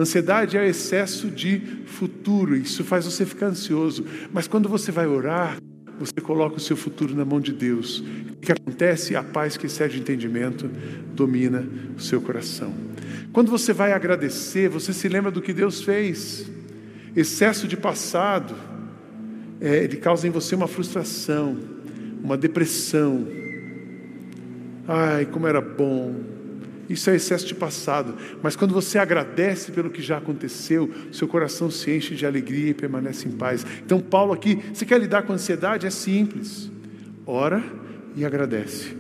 Ansiedade 0.02 0.58
é 0.58 0.68
excesso 0.68 1.30
de 1.30 1.60
futuro, 1.86 2.56
isso 2.56 2.84
faz 2.84 3.06
você 3.06 3.26
ficar 3.26 3.48
ansioso. 3.48 4.06
Mas 4.34 4.48
quando 4.48 4.68
você 4.68 4.92
vai 4.92 5.06
orar, 5.06 5.58
você 6.00 6.20
coloca 6.20 6.58
o 6.58 6.60
seu 6.60 6.76
futuro 6.76 7.16
na 7.16 7.24
mão 7.24 7.40
de 7.40 7.54
Deus. 7.54 8.00
O 8.00 8.38
que 8.42 8.52
acontece? 8.52 9.16
A 9.16 9.22
paz 9.22 9.56
que 9.56 9.68
excede 9.68 9.98
o 9.98 10.02
entendimento 10.02 10.70
domina 11.14 11.64
o 11.96 12.02
seu 12.02 12.20
coração. 12.20 12.74
Quando 13.32 13.52
você 13.52 13.72
vai 13.72 13.94
agradecer, 13.94 14.68
você 14.68 14.92
se 14.92 15.08
lembra 15.08 15.30
do 15.30 15.42
que 15.42 15.54
Deus 15.54 15.82
fez. 15.84 16.50
Excesso 17.16 17.68
de 17.68 17.78
passado 17.78 18.56
é, 19.62 19.84
ele 19.84 19.98
causa 19.98 20.28
em 20.28 20.32
você 20.32 20.56
uma 20.56 20.68
frustração, 20.68 21.56
uma 22.24 22.36
depressão. 22.36 23.28
Ai, 24.88 25.28
como 25.28 25.46
era 25.46 25.62
bom. 25.62 26.16
Isso 26.92 27.10
é 27.10 27.16
excesso 27.16 27.48
de 27.48 27.56
passado. 27.56 28.16
Mas 28.44 28.56
quando 28.56 28.74
você 28.74 29.00
agradece 29.00 29.72
pelo 29.72 29.90
que 29.90 30.02
já 30.02 30.18
aconteceu, 30.18 30.92
seu 31.12 31.28
coração 31.28 31.72
se 31.72 31.90
enche 31.90 32.16
de 32.16 32.26
alegria 32.26 32.72
e 32.72 32.74
permanece 32.74 33.28
em 33.28 33.32
paz. 33.32 33.66
Então, 33.86 34.00
Paulo 34.00 34.34
aqui, 34.34 34.60
você 34.74 34.86
quer 34.86 35.00
lidar 35.00 35.24
com 35.24 35.34
ansiedade? 35.34 35.88
É 35.88 35.90
simples. 35.90 36.70
Ora 37.26 37.64
e 38.16 38.26
agradece. 38.26 38.96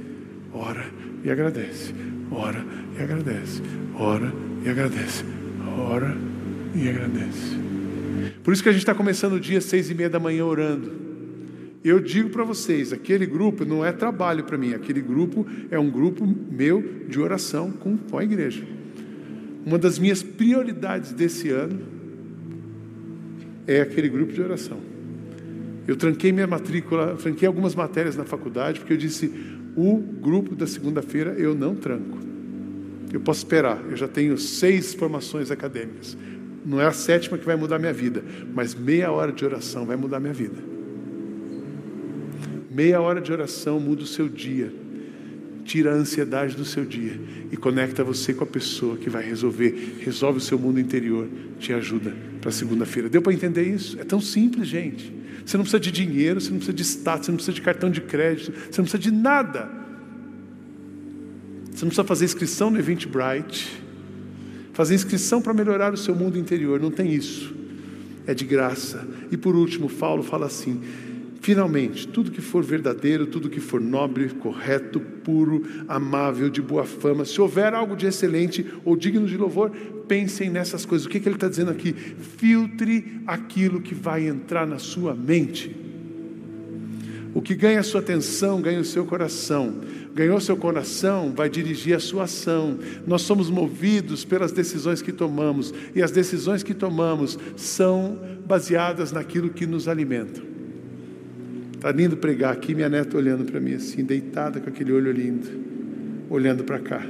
Ora 0.53 0.85
e 1.23 1.29
agradece. 1.29 1.93
Ora 2.31 2.65
e 2.97 3.03
agradece. 3.03 3.61
Ora 3.97 4.33
e 4.63 4.69
agradece. 4.69 5.25
Ora 5.77 6.17
e 6.73 6.87
agradece. 6.87 7.59
Por 8.43 8.53
isso 8.53 8.63
que 8.63 8.69
a 8.69 8.71
gente 8.71 8.81
está 8.81 8.95
começando 8.95 9.33
o 9.33 9.39
dia 9.39 9.59
seis 9.59 9.89
e 9.89 9.93
meia 9.93 10.09
da 10.09 10.19
manhã 10.19 10.45
orando. 10.45 11.10
Eu 11.83 11.99
digo 11.99 12.29
para 12.29 12.43
vocês, 12.43 12.93
aquele 12.93 13.25
grupo 13.25 13.65
não 13.65 13.83
é 13.83 13.91
trabalho 13.91 14.43
para 14.43 14.57
mim, 14.57 14.73
aquele 14.73 15.01
grupo 15.01 15.45
é 15.71 15.79
um 15.79 15.89
grupo 15.89 16.25
meu 16.25 17.05
de 17.07 17.19
oração 17.19 17.71
com, 17.71 17.97
com 17.97 18.17
a 18.17 18.23
igreja. 18.23 18.63
Uma 19.65 19.79
das 19.79 19.97
minhas 19.97 20.21
prioridades 20.21 21.11
desse 21.11 21.49
ano 21.49 21.79
é 23.65 23.81
aquele 23.81 24.09
grupo 24.09 24.31
de 24.31 24.41
oração. 24.41 24.79
Eu 25.87 25.95
tranquei 25.95 26.31
minha 26.31 26.45
matrícula, 26.45 27.15
tranquei 27.15 27.47
algumas 27.47 27.73
matérias 27.73 28.15
na 28.15 28.25
faculdade, 28.25 28.79
porque 28.79 28.93
eu 28.93 28.97
disse: 28.97 29.31
o 29.75 29.97
grupo 29.97 30.55
da 30.55 30.67
segunda-feira 30.67 31.33
eu 31.33 31.55
não 31.55 31.75
tranco. 31.75 32.19
Eu 33.11 33.19
posso 33.19 33.39
esperar, 33.39 33.83
eu 33.89 33.97
já 33.97 34.07
tenho 34.07 34.37
seis 34.37 34.93
formações 34.93 35.49
acadêmicas. 35.49 36.15
Não 36.63 36.79
é 36.79 36.85
a 36.85 36.91
sétima 36.91 37.37
que 37.37 37.45
vai 37.45 37.55
mudar 37.55 37.79
minha 37.79 37.91
vida, 37.91 38.23
mas 38.53 38.75
meia 38.75 39.11
hora 39.11 39.31
de 39.31 39.43
oração 39.43 39.85
vai 39.85 39.97
mudar 39.97 40.19
minha 40.19 40.33
vida. 40.33 40.71
Meia 42.73 43.01
hora 43.01 43.19
de 43.19 43.31
oração 43.31 43.79
muda 43.79 44.03
o 44.03 44.05
seu 44.05 44.29
dia, 44.29 44.73
tira 45.65 45.91
a 45.91 45.95
ansiedade 45.95 46.55
do 46.55 46.63
seu 46.63 46.85
dia 46.85 47.19
e 47.51 47.57
conecta 47.57 48.03
você 48.03 48.33
com 48.33 48.45
a 48.45 48.47
pessoa 48.47 48.95
que 48.95 49.09
vai 49.09 49.23
resolver, 49.23 49.97
resolve 49.99 50.37
o 50.37 50.41
seu 50.41 50.57
mundo 50.57 50.79
interior, 50.79 51.27
te 51.59 51.73
ajuda 51.73 52.15
para 52.39 52.49
segunda-feira. 52.49 53.09
Deu 53.09 53.21
para 53.21 53.33
entender 53.33 53.63
isso? 53.63 53.99
É 53.99 54.03
tão 54.05 54.21
simples, 54.21 54.67
gente. 54.67 55.13
Você 55.45 55.57
não 55.57 55.63
precisa 55.63 55.79
de 55.79 55.91
dinheiro, 55.91 56.39
você 56.39 56.49
não 56.49 56.57
precisa 56.57 56.75
de 56.75 56.83
status, 56.83 57.25
você 57.25 57.31
não 57.31 57.37
precisa 57.37 57.55
de 57.55 57.61
cartão 57.61 57.89
de 57.89 57.99
crédito, 57.99 58.51
você 58.51 58.81
não 58.81 58.85
precisa 58.85 58.99
de 58.99 59.11
nada. 59.11 59.69
Você 61.71 61.83
não 61.83 61.89
precisa 61.89 62.03
fazer 62.03 62.25
inscrição 62.25 62.69
no 62.69 62.79
Eventbrite 62.79 63.81
fazer 64.73 64.95
inscrição 64.95 65.41
para 65.41 65.53
melhorar 65.53 65.93
o 65.93 65.97
seu 65.97 66.15
mundo 66.15 66.37
interior, 66.37 66.79
não 66.79 66.91
tem 66.91 67.13
isso. 67.13 67.53
É 68.25 68.33
de 68.33 68.45
graça. 68.45 69.07
E 69.31 69.37
por 69.37 69.55
último, 69.55 69.89
Paulo 69.89 70.23
fala 70.23 70.45
assim: 70.45 70.81
Finalmente, 71.41 72.07
tudo 72.07 72.29
que 72.29 72.39
for 72.39 72.63
verdadeiro, 72.63 73.25
tudo 73.25 73.49
que 73.49 73.59
for 73.59 73.81
nobre, 73.81 74.29
correto, 74.29 74.99
puro, 74.99 75.65
amável, 75.87 76.51
de 76.51 76.61
boa 76.61 76.85
fama, 76.85 77.25
se 77.25 77.41
houver 77.41 77.73
algo 77.73 77.95
de 77.95 78.05
excelente 78.05 78.63
ou 78.85 78.95
digno 78.95 79.25
de 79.25 79.35
louvor, 79.35 79.71
pensem 80.07 80.51
nessas 80.51 80.85
coisas. 80.85 81.07
O 81.07 81.09
que, 81.09 81.19
que 81.19 81.27
ele 81.27 81.35
está 81.35 81.49
dizendo 81.49 81.71
aqui? 81.71 81.93
Filtre 81.93 83.21
aquilo 83.25 83.81
que 83.81 83.95
vai 83.95 84.27
entrar 84.27 84.67
na 84.67 84.77
sua 84.77 85.15
mente. 85.15 85.75
O 87.33 87.41
que 87.41 87.55
ganha 87.55 87.79
a 87.79 87.83
sua 87.83 88.01
atenção, 88.01 88.61
ganha 88.61 88.79
o 88.79 88.85
seu 88.85 89.03
coração 89.03 89.81
ganhou 90.13 90.41
seu 90.41 90.57
coração, 90.57 91.31
vai 91.33 91.49
dirigir 91.49 91.95
a 91.95 91.99
sua 91.99 92.23
ação. 92.23 92.77
Nós 93.07 93.21
somos 93.21 93.49
movidos 93.49 94.25
pelas 94.25 94.51
decisões 94.51 95.01
que 95.01 95.13
tomamos, 95.13 95.73
e 95.95 96.01
as 96.01 96.11
decisões 96.11 96.63
que 96.63 96.73
tomamos 96.73 97.39
são 97.55 98.19
baseadas 98.45 99.13
naquilo 99.13 99.51
que 99.51 99.65
nos 99.65 99.87
alimenta. 99.87 100.51
Está 101.81 101.91
lindo 101.91 102.15
pregar 102.15 102.53
aqui, 102.53 102.75
minha 102.75 102.87
neta 102.87 103.17
olhando 103.17 103.43
para 103.43 103.59
mim 103.59 103.73
assim, 103.73 104.03
deitada 104.03 104.59
com 104.59 104.69
aquele 104.69 104.91
olho 104.91 105.11
lindo, 105.11 105.49
olhando 106.29 106.63
para 106.63 106.77
cá. 106.77 107.03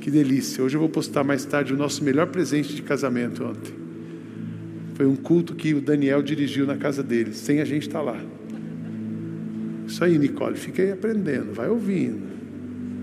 Que 0.00 0.12
delícia. 0.12 0.62
Hoje 0.62 0.76
eu 0.76 0.80
vou 0.80 0.88
postar 0.88 1.24
mais 1.24 1.44
tarde 1.44 1.74
o 1.74 1.76
nosso 1.76 2.04
melhor 2.04 2.28
presente 2.28 2.72
de 2.72 2.82
casamento 2.82 3.44
ontem. 3.44 3.74
Foi 4.94 5.06
um 5.06 5.16
culto 5.16 5.56
que 5.56 5.74
o 5.74 5.80
Daniel 5.80 6.22
dirigiu 6.22 6.68
na 6.68 6.76
casa 6.76 7.02
dele, 7.02 7.34
sem 7.34 7.60
a 7.60 7.64
gente 7.64 7.88
estar 7.88 7.98
tá 7.98 8.04
lá. 8.04 8.20
Isso 9.88 10.04
aí, 10.04 10.16
Nicole, 10.16 10.56
fiquei 10.56 10.92
aprendendo, 10.92 11.52
vai 11.52 11.68
ouvindo. 11.68 12.28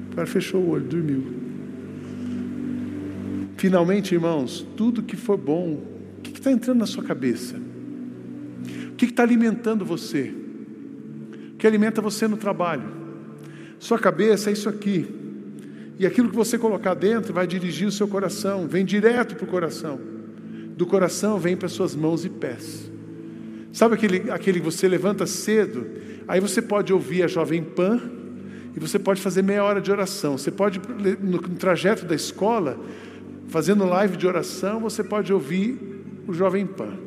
O 0.10 0.16
cara 0.16 0.26
fechou 0.26 0.62
o 0.62 0.70
olho, 0.70 0.86
dormiu. 0.86 1.34
Finalmente, 3.58 4.16
irmãos, 4.16 4.66
tudo 4.78 5.04
que 5.04 5.18
for 5.18 5.38
bom, 5.38 5.84
o 6.18 6.22
que 6.22 6.32
está 6.32 6.50
entrando 6.50 6.80
na 6.80 6.86
sua 6.86 7.04
cabeça? 7.04 7.58
O 8.94 8.96
que 8.96 9.04
está 9.04 9.22
alimentando 9.22 9.84
você? 9.84 10.45
Que 11.66 11.68
alimenta 11.68 12.00
você 12.00 12.28
no 12.28 12.38
trabalho? 12.38 12.84
Sua 13.80 13.98
cabeça 13.98 14.52
é 14.52 14.54
isso 14.54 14.70
aqui. 14.70 15.08
E 15.98 16.06
aquilo 16.06 16.30
que 16.30 16.36
você 16.36 16.60
colocar 16.60 16.94
dentro 16.94 17.34
vai 17.34 17.48
dirigir 17.48 17.88
o 17.88 17.92
seu 17.92 18.08
coração, 18.08 18.68
vem 18.68 18.86
direto 18.86 19.36
para 19.36 19.46
o 19.46 19.48
coração. 19.48 20.00
Do 20.78 20.86
coração 20.86 21.40
vem 21.40 21.58
para 21.58 21.68
suas 21.68 21.96
mãos 21.96 22.24
e 22.24 22.30
pés. 22.30 22.92
Sabe 23.74 23.96
aquele, 23.96 24.30
aquele 24.30 24.60
que 24.60 24.66
você 24.66 24.88
levanta 24.88 25.26
cedo 25.26 25.88
Aí 26.28 26.40
você 26.40 26.62
pode 26.62 26.94
ouvir 26.94 27.24
a 27.24 27.28
Jovem 27.28 27.64
Pan 27.64 28.00
e 28.76 28.80
você 28.80 29.00
pode 29.00 29.20
fazer 29.20 29.42
meia 29.42 29.64
hora 29.64 29.82
de 29.82 29.92
oração. 29.92 30.38
Você 30.38 30.52
pode, 30.52 30.80
no 31.20 31.40
trajeto 31.40 32.06
da 32.06 32.14
escola, 32.14 32.80
fazendo 33.48 33.86
live 33.86 34.18
de 34.18 34.28
oração, 34.28 34.80
você 34.80 35.04
pode 35.04 35.34
ouvir 35.34 35.80
o 36.28 36.32
Jovem 36.32 36.68
Pan. 36.68 37.05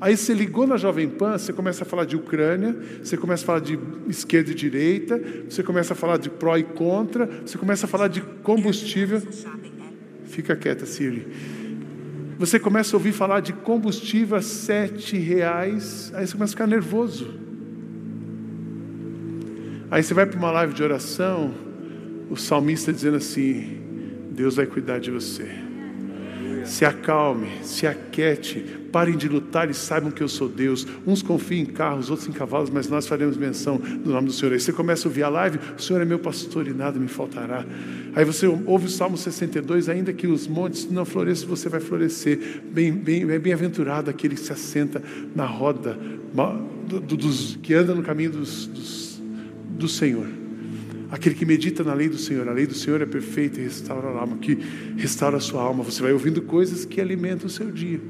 Aí 0.00 0.16
você 0.16 0.32
ligou 0.32 0.66
na 0.66 0.78
Jovem 0.78 1.08
Pan, 1.08 1.36
você 1.36 1.52
começa 1.52 1.84
a 1.84 1.86
falar 1.86 2.06
de 2.06 2.16
Ucrânia, 2.16 2.74
você 3.02 3.18
começa 3.18 3.42
a 3.42 3.46
falar 3.46 3.60
de 3.60 3.78
esquerda 4.08 4.50
e 4.50 4.54
direita, 4.54 5.20
você 5.48 5.62
começa 5.62 5.92
a 5.92 5.96
falar 5.96 6.16
de 6.16 6.30
pró 6.30 6.56
e 6.56 6.64
contra, 6.64 7.26
você 7.44 7.58
começa 7.58 7.84
a 7.84 7.88
falar 7.88 8.08
de 8.08 8.22
combustível. 8.22 9.20
Fica 10.24 10.56
quieta, 10.56 10.86
Siri. 10.86 11.26
Você 12.38 12.58
começa 12.58 12.96
a 12.96 12.98
ouvir 12.98 13.12
falar 13.12 13.40
de 13.40 13.52
combustível 13.52 14.38
a 14.38 14.40
sete 14.40 15.18
reais, 15.18 16.10
aí 16.14 16.26
você 16.26 16.32
começa 16.32 16.52
a 16.52 16.56
ficar 16.56 16.66
nervoso. 16.66 17.38
Aí 19.90 20.02
você 20.02 20.14
vai 20.14 20.24
para 20.24 20.38
uma 20.38 20.50
live 20.50 20.72
de 20.72 20.82
oração, 20.82 21.52
o 22.30 22.36
salmista 22.36 22.90
dizendo 22.90 23.18
assim: 23.18 23.80
Deus 24.30 24.56
vai 24.56 24.64
cuidar 24.64 24.98
de 24.98 25.10
você. 25.10 25.69
Se 26.70 26.84
acalme, 26.84 27.48
se 27.64 27.84
aquete, 27.84 28.60
parem 28.92 29.16
de 29.16 29.28
lutar 29.28 29.68
e 29.68 29.74
saibam 29.74 30.08
que 30.08 30.22
eu 30.22 30.28
sou 30.28 30.48
Deus. 30.48 30.86
Uns 31.04 31.20
confiam 31.20 31.62
em 31.62 31.66
carros, 31.66 32.10
outros 32.10 32.28
em 32.28 32.32
cavalos, 32.32 32.70
mas 32.70 32.88
nós 32.88 33.08
faremos 33.08 33.36
menção 33.36 33.76
do 33.76 34.12
nome 34.12 34.28
do 34.28 34.32
Senhor. 34.32 34.52
Aí 34.52 34.60
você 34.60 34.72
começa 34.72 35.06
a 35.06 35.08
ouvir 35.08 35.24
a 35.24 35.28
live, 35.28 35.58
o 35.76 35.82
Senhor 35.82 36.00
é 36.00 36.04
meu 36.04 36.20
pastor 36.20 36.68
e 36.68 36.72
nada 36.72 36.96
me 36.96 37.08
faltará. 37.08 37.66
Aí 38.14 38.24
você 38.24 38.46
ouve 38.46 38.86
o 38.86 38.88
Salmo 38.88 39.18
62, 39.18 39.88
ainda 39.88 40.12
que 40.12 40.28
os 40.28 40.46
montes 40.46 40.88
não 40.88 41.04
floresçam, 41.04 41.48
você 41.48 41.68
vai 41.68 41.80
florescer. 41.80 42.62
Bem, 42.72 42.92
bem, 42.92 43.28
é 43.28 43.38
bem-aventurado 43.40 44.08
aquele 44.08 44.36
que 44.36 44.42
se 44.42 44.52
assenta 44.52 45.02
na 45.34 45.46
roda, 45.46 45.98
do, 46.86 47.00
do, 47.00 47.16
dos, 47.16 47.58
que 47.60 47.74
anda 47.74 47.96
no 47.96 48.02
caminho 48.04 48.30
dos, 48.30 48.68
dos 48.68 49.20
do 49.76 49.88
Senhor. 49.88 50.39
Aquele 51.10 51.34
que 51.34 51.44
medita 51.44 51.82
na 51.82 51.92
lei 51.92 52.08
do 52.08 52.16
Senhor, 52.16 52.48
a 52.48 52.52
lei 52.52 52.66
do 52.66 52.74
Senhor 52.74 53.02
é 53.02 53.06
perfeita 53.06 53.60
e 53.60 53.64
restaura 53.64 54.08
a 54.08 54.20
alma, 54.20 54.36
que 54.36 54.56
restaura 54.96 55.38
a 55.38 55.40
sua 55.40 55.60
alma. 55.60 55.82
Você 55.82 56.00
vai 56.00 56.12
ouvindo 56.12 56.40
coisas 56.42 56.84
que 56.84 57.00
alimentam 57.00 57.46
o 57.46 57.50
seu 57.50 57.70
dia. 57.70 58.00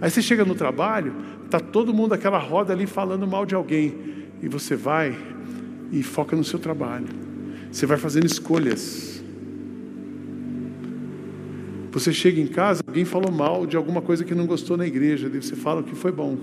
Aí 0.00 0.10
você 0.10 0.20
chega 0.20 0.44
no 0.44 0.54
trabalho, 0.54 1.14
tá 1.48 1.58
todo 1.58 1.94
mundo 1.94 2.12
aquela 2.12 2.38
roda 2.38 2.74
ali 2.74 2.86
falando 2.86 3.26
mal 3.26 3.46
de 3.46 3.54
alguém, 3.54 3.94
e 4.42 4.48
você 4.48 4.76
vai 4.76 5.16
e 5.90 6.02
foca 6.02 6.36
no 6.36 6.44
seu 6.44 6.58
trabalho. 6.58 7.06
Você 7.72 7.86
vai 7.86 7.96
fazendo 7.96 8.26
escolhas. 8.26 9.22
Você 11.90 12.12
chega 12.12 12.40
em 12.40 12.46
casa, 12.46 12.82
alguém 12.86 13.04
falou 13.04 13.32
mal 13.32 13.66
de 13.66 13.76
alguma 13.76 14.02
coisa 14.02 14.24
que 14.24 14.34
não 14.34 14.46
gostou 14.46 14.76
na 14.76 14.86
igreja, 14.86 15.30
daí 15.30 15.40
você 15.40 15.56
fala 15.56 15.82
que 15.82 15.94
foi 15.94 16.12
bom. 16.12 16.36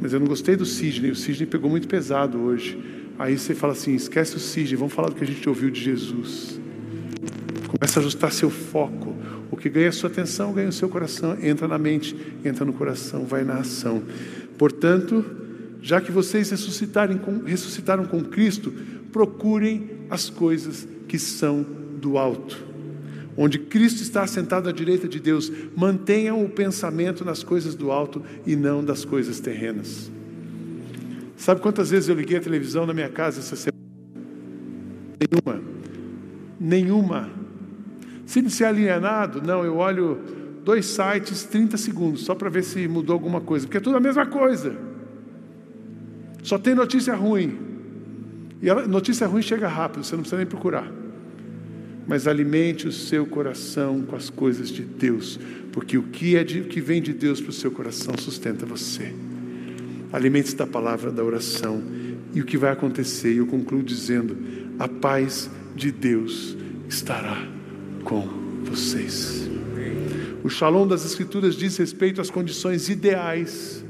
Mas 0.00 0.12
eu 0.12 0.20
não 0.20 0.26
gostei 0.26 0.56
do 0.56 0.64
Sidney, 0.64 1.10
o 1.10 1.16
Sidney 1.16 1.46
pegou 1.46 1.68
muito 1.68 1.86
pesado 1.88 2.38
hoje. 2.38 2.78
Aí 3.18 3.38
você 3.38 3.54
fala 3.54 3.72
assim: 3.72 3.94
esquece 3.94 4.36
o 4.36 4.38
Sidney, 4.38 4.76
vamos 4.76 4.92
falar 4.92 5.08
do 5.08 5.14
que 5.14 5.24
a 5.24 5.26
gente 5.26 5.48
ouviu 5.48 5.70
de 5.70 5.80
Jesus. 5.80 6.60
Começa 7.68 7.98
a 7.98 8.00
ajustar 8.00 8.32
seu 8.32 8.50
foco. 8.50 9.14
O 9.50 9.56
que 9.56 9.68
ganha 9.68 9.88
a 9.88 9.92
sua 9.92 10.10
atenção, 10.10 10.52
ganha 10.52 10.68
o 10.68 10.72
seu 10.72 10.88
coração, 10.88 11.36
entra 11.40 11.68
na 11.68 11.78
mente, 11.78 12.16
entra 12.44 12.64
no 12.64 12.72
coração, 12.72 13.24
vai 13.24 13.44
na 13.44 13.58
ação. 13.58 14.02
Portanto, 14.58 15.24
já 15.80 16.00
que 16.00 16.10
vocês 16.10 16.50
ressuscitarem 16.50 17.18
com, 17.18 17.44
ressuscitaram 17.44 18.04
com 18.04 18.22
Cristo, 18.24 18.72
procurem 19.12 19.90
as 20.10 20.28
coisas 20.28 20.86
que 21.06 21.18
são 21.18 21.64
do 22.00 22.18
alto 22.18 22.66
onde 23.36 23.58
Cristo 23.58 24.02
está 24.02 24.22
assentado 24.22 24.68
à 24.68 24.72
direita 24.72 25.06
de 25.06 25.20
Deus, 25.20 25.52
mantenham 25.76 26.42
o 26.42 26.48
pensamento 26.48 27.24
nas 27.24 27.42
coisas 27.42 27.74
do 27.74 27.92
alto 27.92 28.22
e 28.46 28.56
não 28.56 28.82
das 28.82 29.04
coisas 29.04 29.38
terrenas. 29.40 30.10
Sabe 31.46 31.60
quantas 31.60 31.90
vezes 31.90 32.08
eu 32.08 32.16
liguei 32.16 32.38
a 32.38 32.40
televisão 32.40 32.84
na 32.86 32.92
minha 32.92 33.08
casa 33.08 33.38
essa 33.38 33.54
semana? 33.54 33.78
Nenhuma. 35.20 35.62
Nenhuma. 36.58 37.30
Se 38.26 38.40
ele 38.40 38.50
se 38.50 38.64
alienado, 38.64 39.40
não, 39.40 39.64
eu 39.64 39.76
olho 39.76 40.18
dois 40.64 40.86
sites, 40.86 41.44
30 41.44 41.76
segundos, 41.76 42.22
só 42.22 42.34
para 42.34 42.50
ver 42.50 42.64
se 42.64 42.88
mudou 42.88 43.14
alguma 43.14 43.40
coisa, 43.40 43.64
porque 43.64 43.76
é 43.76 43.80
tudo 43.80 43.96
a 43.96 44.00
mesma 44.00 44.26
coisa. 44.26 44.76
Só 46.42 46.58
tem 46.58 46.74
notícia 46.74 47.14
ruim. 47.14 47.56
E 48.60 48.66
notícia 48.88 49.24
ruim 49.28 49.40
chega 49.40 49.68
rápido, 49.68 50.02
você 50.02 50.16
não 50.16 50.22
precisa 50.22 50.38
nem 50.38 50.46
procurar. 50.46 50.90
Mas 52.08 52.26
alimente 52.26 52.88
o 52.88 52.92
seu 52.92 53.24
coração 53.24 54.02
com 54.02 54.16
as 54.16 54.28
coisas 54.28 54.68
de 54.68 54.82
Deus, 54.82 55.38
porque 55.70 55.96
o 55.96 56.02
que 56.02 56.34
é 56.34 56.42
de, 56.42 56.62
que 56.62 56.80
vem 56.80 57.00
de 57.00 57.12
Deus 57.12 57.40
para 57.40 57.50
o 57.50 57.52
seu 57.52 57.70
coração 57.70 58.18
sustenta 58.18 58.66
você. 58.66 59.14
Alimente-se 60.12 60.56
da 60.56 60.66
palavra 60.66 61.10
da 61.10 61.22
oração. 61.24 61.82
E 62.34 62.40
o 62.40 62.44
que 62.44 62.56
vai 62.56 62.70
acontecer? 62.70 63.34
Eu 63.34 63.46
concluo 63.46 63.82
dizendo: 63.82 64.36
a 64.78 64.88
paz 64.88 65.50
de 65.74 65.90
Deus 65.90 66.56
estará 66.88 67.36
com 68.04 68.26
vocês. 68.64 69.48
O 70.42 70.48
shalom 70.48 70.86
das 70.86 71.04
Escrituras 71.04 71.56
diz 71.56 71.76
respeito 71.76 72.20
às 72.20 72.30
condições 72.30 72.88
ideais 72.88 73.84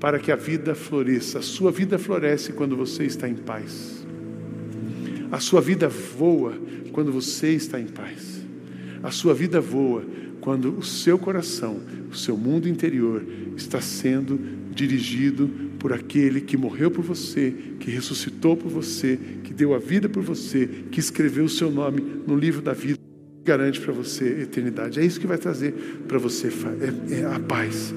para 0.00 0.18
que 0.18 0.32
a 0.32 0.36
vida 0.36 0.74
floresça. 0.74 1.40
A 1.40 1.42
sua 1.42 1.70
vida 1.70 1.98
floresce 1.98 2.52
quando 2.52 2.74
você 2.74 3.04
está 3.04 3.28
em 3.28 3.34
paz. 3.34 4.06
A 5.30 5.38
sua 5.38 5.60
vida 5.60 5.88
voa 5.88 6.54
quando 6.92 7.12
você 7.12 7.50
está 7.50 7.78
em 7.78 7.86
paz. 7.86 8.42
A 9.02 9.10
sua 9.10 9.34
vida 9.34 9.60
voa 9.60 10.02
quando 10.40 10.76
o 10.78 10.82
seu 10.82 11.18
coração, 11.18 11.80
o 12.10 12.16
seu 12.16 12.36
mundo 12.36 12.68
interior 12.68 13.22
está 13.56 13.80
sendo 13.80 14.40
dirigido 14.86 15.48
por 15.78 15.92
aquele 15.92 16.40
que 16.40 16.56
morreu 16.56 16.90
por 16.90 17.04
você, 17.04 17.54
que 17.78 17.90
ressuscitou 17.90 18.56
por 18.56 18.70
você, 18.70 19.18
que 19.44 19.52
deu 19.52 19.74
a 19.74 19.78
vida 19.78 20.08
por 20.08 20.22
você, 20.22 20.66
que 20.90 20.98
escreveu 20.98 21.44
o 21.44 21.48
seu 21.48 21.70
nome 21.70 22.00
no 22.26 22.34
livro 22.34 22.62
da 22.62 22.72
vida, 22.72 22.98
garante 23.44 23.78
para 23.78 23.92
você 23.92 24.42
eternidade. 24.42 24.98
É 24.98 25.04
isso 25.04 25.20
que 25.20 25.26
vai 25.26 25.36
trazer 25.36 25.72
para 26.08 26.18
você 26.18 26.48
é, 26.48 27.20
é 27.20 27.24
a 27.26 27.38
paz. 27.38 27.94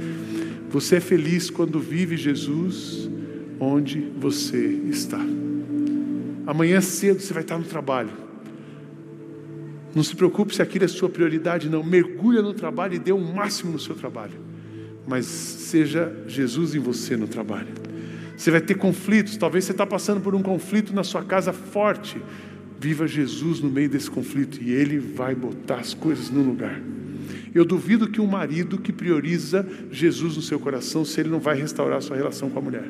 Você 0.70 0.98
é 0.98 1.00
feliz 1.00 1.50
quando 1.50 1.80
vive 1.80 2.18
Jesus 2.18 3.10
onde 3.60 4.00
você 4.18 4.58
está. 4.90 5.20
Amanhã 6.46 6.82
cedo 6.82 7.22
você 7.22 7.34
vai 7.34 7.44
estar 7.44 7.58
no 7.58 7.64
trabalho. 7.64 8.12
Não 9.96 10.04
se 10.04 10.16
preocupe 10.16 10.54
se 10.54 10.62
aquilo 10.62 10.84
é 10.84 10.88
sua 10.88 11.08
prioridade, 11.08 11.70
não. 11.70 11.84
Mergulha 11.84 12.42
no 12.42 12.54
trabalho 12.54 12.96
e 12.96 13.00
dê 13.00 13.12
o 13.12 13.16
um 13.16 13.34
máximo 13.34 13.72
no 13.72 13.80
seu 13.80 13.96
trabalho. 13.96 14.53
Mas 15.08 15.26
seja 15.26 16.16
Jesus 16.28 16.76
em 16.76 16.80
você 16.80 17.18
no 17.18 17.28
trabalho. 17.28 17.68
Você 18.38 18.52
vai 18.52 18.62
ter 18.62 18.76
conflitos, 18.76 19.38
talvez 19.38 19.66
você 19.66 19.72
está 19.72 19.86
passando 19.86 20.22
por 20.22 20.34
um 20.34 20.42
conflito 20.42 20.94
na 20.94 21.04
sua 21.04 21.24
casa 21.24 21.54
forte. 21.54 22.22
Viva 22.80 23.08
Jesus 23.08 23.62
no 23.62 23.70
meio 23.70 23.90
desse 23.90 24.10
conflito 24.10 24.62
e 24.62 24.72
Ele 24.72 25.00
vai 25.00 25.34
botar 25.34 25.78
as 25.78 25.94
coisas 25.94 26.30
no 26.30 26.42
lugar. 26.42 26.82
Eu 27.54 27.64
duvido 27.64 28.10
que 28.10 28.20
um 28.20 28.26
marido 28.26 28.80
que 28.80 28.92
prioriza 28.92 29.66
Jesus 29.92 30.36
no 30.36 30.42
seu 30.42 30.60
coração, 30.60 31.06
se 31.06 31.20
ele 31.20 31.30
não 31.30 31.40
vai 31.40 31.56
restaurar 31.56 32.00
a 32.00 32.02
sua 32.02 32.18
relação 32.18 32.50
com 32.50 32.58
a 32.58 32.62
mulher. 32.62 32.86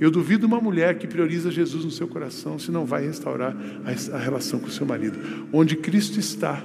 Eu 0.00 0.10
duvido 0.10 0.46
uma 0.46 0.60
mulher 0.60 0.96
que 0.96 1.06
prioriza 1.06 1.50
Jesus 1.50 1.84
no 1.84 1.90
seu 1.90 2.08
coração, 2.08 2.58
se 2.58 2.70
não 2.70 2.86
vai 2.86 3.04
restaurar 3.04 3.54
a, 3.84 4.18
relação 4.18 4.58
com 4.58 4.68
o 4.68 4.70
seu 4.70 4.86
marido. 4.86 5.18
Onde 5.52 5.76
Cristo 5.76 6.18
está, 6.18 6.64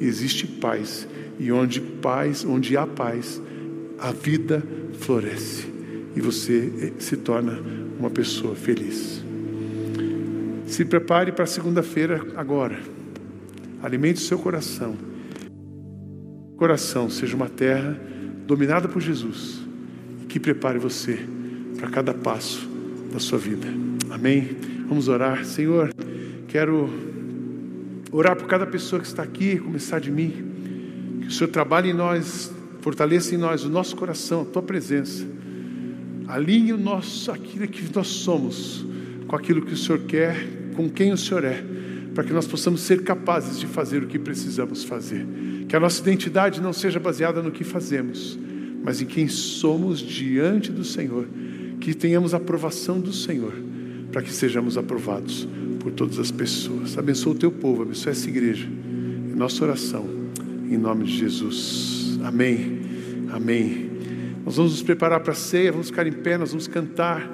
existe 0.00 0.46
paz. 0.46 1.06
E 1.38 1.52
onde 1.52 1.80
paz, 1.80 2.44
onde 2.44 2.76
há 2.76 2.86
paz, 2.86 3.40
a 4.00 4.12
vida 4.12 4.62
floresce. 4.98 5.68
E 6.16 6.20
você 6.20 6.72
eh, 6.80 6.92
se 7.00 7.16
torna 7.16 7.60
uma 7.98 8.10
pessoa 8.10 8.54
feliz. 8.56 9.22
Se 10.66 10.84
prepare 10.84 11.32
para 11.32 11.46
segunda-feira 11.46 12.20
agora. 12.36 12.78
Alimente 13.82 14.20
o 14.20 14.24
seu 14.24 14.38
coração 14.38 15.10
coração 16.60 17.08
seja 17.08 17.34
uma 17.34 17.48
terra 17.48 17.98
dominada 18.46 18.86
por 18.86 19.00
Jesus 19.00 19.62
e 20.22 20.26
que 20.26 20.38
prepare 20.38 20.78
você 20.78 21.18
para 21.78 21.88
cada 21.88 22.12
passo 22.12 22.68
da 23.10 23.18
sua 23.18 23.38
vida. 23.38 23.66
Amém? 24.10 24.58
Vamos 24.86 25.08
orar. 25.08 25.42
Senhor, 25.46 25.90
quero 26.48 26.90
orar 28.12 28.36
por 28.36 28.46
cada 28.46 28.66
pessoa 28.66 29.00
que 29.00 29.06
está 29.06 29.22
aqui, 29.22 29.58
começar 29.58 30.00
de 30.00 30.10
mim. 30.10 30.34
Que 31.22 31.28
o 31.28 31.30
Senhor 31.30 31.48
trabalhe 31.48 31.92
em 31.92 31.94
nós, 31.94 32.52
fortaleça 32.80 33.34
em 33.34 33.38
nós 33.38 33.64
o 33.64 33.68
nosso 33.68 33.96
coração, 33.96 34.42
a 34.42 34.44
tua 34.44 34.62
presença. 34.62 35.26
Alinhe 36.26 36.72
o 36.72 36.78
nosso, 36.78 37.30
aquilo 37.30 37.66
que 37.66 37.84
nós 37.94 38.06
somos 38.06 38.84
com 39.30 39.36
aquilo 39.36 39.62
que 39.62 39.72
o 39.72 39.76
Senhor 39.76 40.00
quer, 40.00 40.44
com 40.74 40.90
quem 40.90 41.12
o 41.12 41.16
Senhor 41.16 41.44
é, 41.44 41.62
para 42.12 42.24
que 42.24 42.32
nós 42.32 42.48
possamos 42.48 42.80
ser 42.80 43.04
capazes 43.04 43.60
de 43.60 43.66
fazer 43.68 44.02
o 44.02 44.08
que 44.08 44.18
precisamos 44.18 44.82
fazer. 44.82 45.24
Que 45.68 45.76
a 45.76 45.78
nossa 45.78 46.00
identidade 46.00 46.60
não 46.60 46.72
seja 46.72 46.98
baseada 46.98 47.40
no 47.40 47.52
que 47.52 47.62
fazemos, 47.62 48.36
mas 48.82 49.00
em 49.00 49.06
quem 49.06 49.28
somos 49.28 50.00
diante 50.00 50.72
do 50.72 50.82
Senhor. 50.82 51.28
Que 51.80 51.94
tenhamos 51.94 52.34
aprovação 52.34 52.98
do 53.00 53.12
Senhor, 53.12 53.54
para 54.10 54.20
que 54.20 54.32
sejamos 54.32 54.76
aprovados 54.76 55.48
por 55.78 55.92
todas 55.92 56.18
as 56.18 56.32
pessoas. 56.32 56.98
Abençoa 56.98 57.32
o 57.32 57.36
teu 57.36 57.52
povo, 57.52 57.82
abençoa 57.82 58.10
essa 58.10 58.28
igreja. 58.28 58.66
É 59.32 59.36
nossa 59.36 59.62
oração, 59.64 60.08
em 60.68 60.76
nome 60.76 61.04
de 61.04 61.16
Jesus. 61.16 61.99
Amém. 62.24 62.80
Amém. 63.32 63.90
Nós 64.44 64.56
vamos 64.56 64.72
nos 64.72 64.82
preparar 64.82 65.20
para 65.20 65.32
a 65.32 65.36
ceia, 65.36 65.70
vamos 65.70 65.88
ficar 65.88 66.06
em 66.06 66.12
pé, 66.12 66.36
nós 66.38 66.50
vamos 66.50 66.66
cantar. 66.66 67.28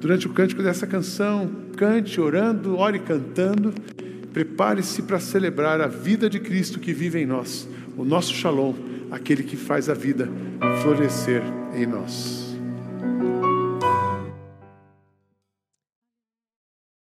Durante 0.00 0.26
o 0.26 0.30
cântico 0.30 0.62
dessa 0.62 0.86
canção, 0.86 1.50
cante 1.76 2.20
orando, 2.20 2.76
ore 2.76 2.98
cantando. 2.98 3.72
Prepare-se 4.32 5.02
para 5.02 5.18
celebrar 5.18 5.80
a 5.80 5.86
vida 5.86 6.28
de 6.28 6.38
Cristo 6.38 6.78
que 6.78 6.92
vive 6.92 7.20
em 7.20 7.26
nós 7.26 7.68
o 7.96 8.04
nosso 8.04 8.32
shalom, 8.32 8.74
aquele 9.10 9.42
que 9.42 9.56
faz 9.56 9.88
a 9.88 9.94
vida 9.94 10.28
florescer 10.82 11.42
em 11.74 11.84
nós. 11.84 12.47